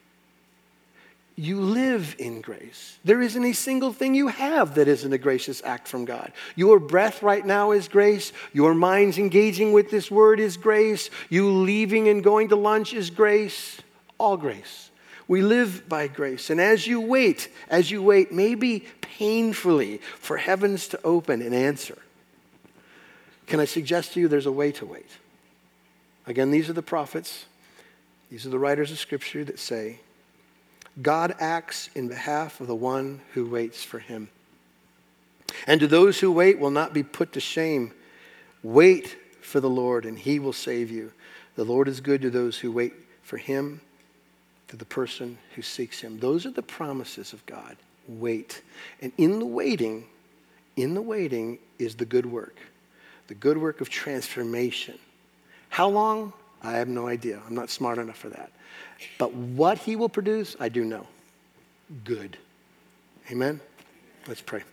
You 1.35 1.59
live 1.59 2.15
in 2.19 2.41
grace. 2.41 2.99
There 3.03 3.21
isn't 3.21 3.43
a 3.43 3.53
single 3.53 3.93
thing 3.93 4.13
you 4.13 4.27
have 4.27 4.75
that 4.75 4.87
isn't 4.87 5.13
a 5.13 5.17
gracious 5.17 5.61
act 5.63 5.87
from 5.87 6.05
God. 6.05 6.33
Your 6.55 6.79
breath 6.79 7.23
right 7.23 7.45
now 7.45 7.71
is 7.71 7.87
grace. 7.87 8.33
Your 8.53 8.75
mind's 8.75 9.17
engaging 9.17 9.71
with 9.71 9.89
this 9.89 10.11
word 10.11 10.39
is 10.39 10.57
grace. 10.57 11.09
You 11.29 11.49
leaving 11.49 12.09
and 12.09 12.23
going 12.23 12.49
to 12.49 12.55
lunch 12.55 12.93
is 12.93 13.09
grace. 13.09 13.79
All 14.17 14.37
grace. 14.37 14.89
We 15.27 15.41
live 15.41 15.87
by 15.87 16.07
grace. 16.07 16.49
And 16.49 16.59
as 16.59 16.85
you 16.85 16.99
wait, 16.99 17.49
as 17.69 17.89
you 17.89 18.03
wait, 18.03 18.33
maybe 18.33 18.85
painfully, 18.99 19.99
for 20.19 20.35
heavens 20.35 20.89
to 20.89 21.01
open 21.03 21.41
and 21.41 21.55
answer, 21.55 21.97
can 23.47 23.59
I 23.59 23.65
suggest 23.65 24.13
to 24.13 24.19
you 24.19 24.27
there's 24.27 24.45
a 24.45 24.51
way 24.51 24.71
to 24.73 24.85
wait? 24.85 25.09
Again, 26.27 26.51
these 26.51 26.69
are 26.69 26.73
the 26.73 26.81
prophets. 26.81 27.45
These 28.31 28.45
are 28.45 28.49
the 28.49 28.59
writers 28.59 28.91
of 28.91 28.97
Scripture 28.97 29.43
that 29.43 29.59
say, 29.59 29.99
God 31.01 31.35
acts 31.39 31.89
in 31.93 32.07
behalf 32.07 32.61
of 32.61 32.67
the 32.67 32.75
one 32.75 33.21
who 33.33 33.45
waits 33.45 33.83
for 33.83 33.99
him. 33.99 34.29
And 35.67 35.81
to 35.81 35.87
those 35.87 36.19
who 36.19 36.31
wait 36.31 36.57
will 36.57 36.71
not 36.71 36.93
be 36.93 37.03
put 37.03 37.33
to 37.33 37.41
shame. 37.41 37.91
Wait 38.63 39.17
for 39.41 39.59
the 39.59 39.69
Lord, 39.69 40.05
and 40.05 40.17
he 40.17 40.39
will 40.39 40.53
save 40.53 40.89
you. 40.89 41.11
The 41.55 41.65
Lord 41.65 41.89
is 41.89 41.99
good 41.99 42.21
to 42.21 42.29
those 42.29 42.57
who 42.57 42.71
wait 42.71 42.93
for 43.21 43.35
him, 43.35 43.81
to 44.69 44.77
the 44.77 44.85
person 44.85 45.37
who 45.55 45.61
seeks 45.61 45.99
him. 45.99 46.19
Those 46.19 46.45
are 46.45 46.51
the 46.51 46.63
promises 46.63 47.33
of 47.33 47.45
God. 47.45 47.75
wait. 48.07 48.61
And 49.01 49.11
in 49.17 49.39
the 49.39 49.45
waiting, 49.45 50.05
in 50.77 50.93
the 50.93 51.01
waiting 51.01 51.59
is 51.79 51.95
the 51.95 52.05
good 52.05 52.25
work, 52.25 52.55
the 53.27 53.35
good 53.35 53.57
work 53.57 53.81
of 53.81 53.89
transformation. 53.89 54.97
How 55.69 55.89
long? 55.89 56.33
I 56.63 56.73
have 56.73 56.87
no 56.87 57.07
idea. 57.07 57.41
I'm 57.47 57.55
not 57.55 57.69
smart 57.69 57.97
enough 57.97 58.17
for 58.17 58.29
that. 58.29 58.51
But 59.17 59.33
what 59.33 59.79
he 59.79 59.95
will 59.95 60.09
produce, 60.09 60.55
I 60.59 60.69
do 60.69 60.85
know. 60.85 61.07
Good. 62.03 62.37
Amen? 63.31 63.59
Let's 64.27 64.41
pray. 64.41 64.63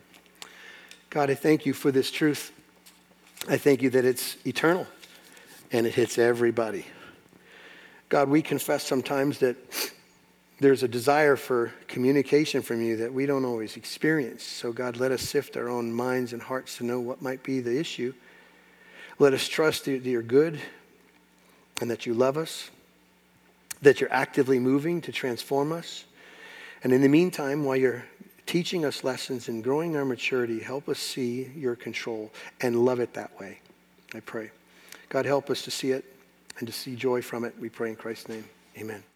God, 1.11 1.30
I 1.30 1.34
thank 1.34 1.64
you 1.64 1.72
for 1.72 1.91
this 1.91 2.11
truth. 2.11 2.53
I 3.49 3.57
thank 3.57 3.80
you 3.80 3.91
that 3.91 4.05
it's 4.05 4.36
eternal 4.47 4.86
and 5.72 5.86
it 5.86 5.95
hits 5.95 6.18
everybody. 6.18 6.84
God, 8.09 8.28
we 8.28 8.43
confess 8.43 8.84
sometimes 8.84 9.39
that 9.39 9.57
there's 10.61 10.82
a 10.82 10.89
desire 10.89 11.36
for 11.36 11.72
communication 11.86 12.62
from 12.62 12.82
you 12.82 12.97
that 12.97 13.12
we 13.12 13.26
don't 13.26 13.45
always 13.45 13.76
experience. 13.76 14.43
So, 14.43 14.72
God, 14.72 14.97
let 14.97 15.12
us 15.12 15.22
sift 15.22 15.57
our 15.57 15.68
own 15.68 15.93
minds 15.93 16.32
and 16.32 16.43
hearts 16.43 16.78
to 16.78 16.84
know 16.84 17.01
what 17.01 17.22
might 17.22 17.43
be 17.43 17.61
the 17.61 17.78
issue. 17.78 18.12
Let 19.18 19.32
us 19.32 19.47
trust 19.47 19.84
that 19.86 20.05
you're 20.05 20.22
good 20.22 20.61
and 21.81 21.91
that 21.91 22.07
you 22.07 22.14
love 22.14 22.37
us, 22.37 22.70
that 23.83 24.01
you're 24.01 24.12
actively 24.12 24.59
moving 24.59 25.01
to 25.03 25.12
transform 25.12 25.72
us. 25.72 26.05
And 26.83 26.93
in 26.93 27.03
the 27.03 27.09
meantime, 27.09 27.64
while 27.64 27.76
you're 27.76 28.05
teaching 28.47 28.85
us 28.85 29.05
lessons 29.05 29.49
and 29.49 29.62
growing 29.62 29.97
our 29.97 30.05
maturity, 30.05 30.61
help 30.61 30.89
us 30.89 30.99
see 30.99 31.51
your 31.55 31.76
control 31.76 32.33
and 32.61 32.85
love 32.85 33.01
it 33.01 33.14
that 33.14 33.39
way. 33.39 33.61
I 34.14 34.20
pray. 34.20 34.51
God, 35.09 35.26
help 35.26 35.51
us 35.51 35.62
to 35.62 35.70
see 35.70 35.91
it 35.91 36.05
and 36.59 36.66
to 36.66 36.72
see 36.72 36.97
joy 36.97 37.22
from 37.22 37.45
it. 37.45 37.55
We 37.61 37.68
pray 37.68 37.91
in 37.91 37.97
Christ's 37.97 38.29
name. 38.29 38.45
Amen. 38.76 39.07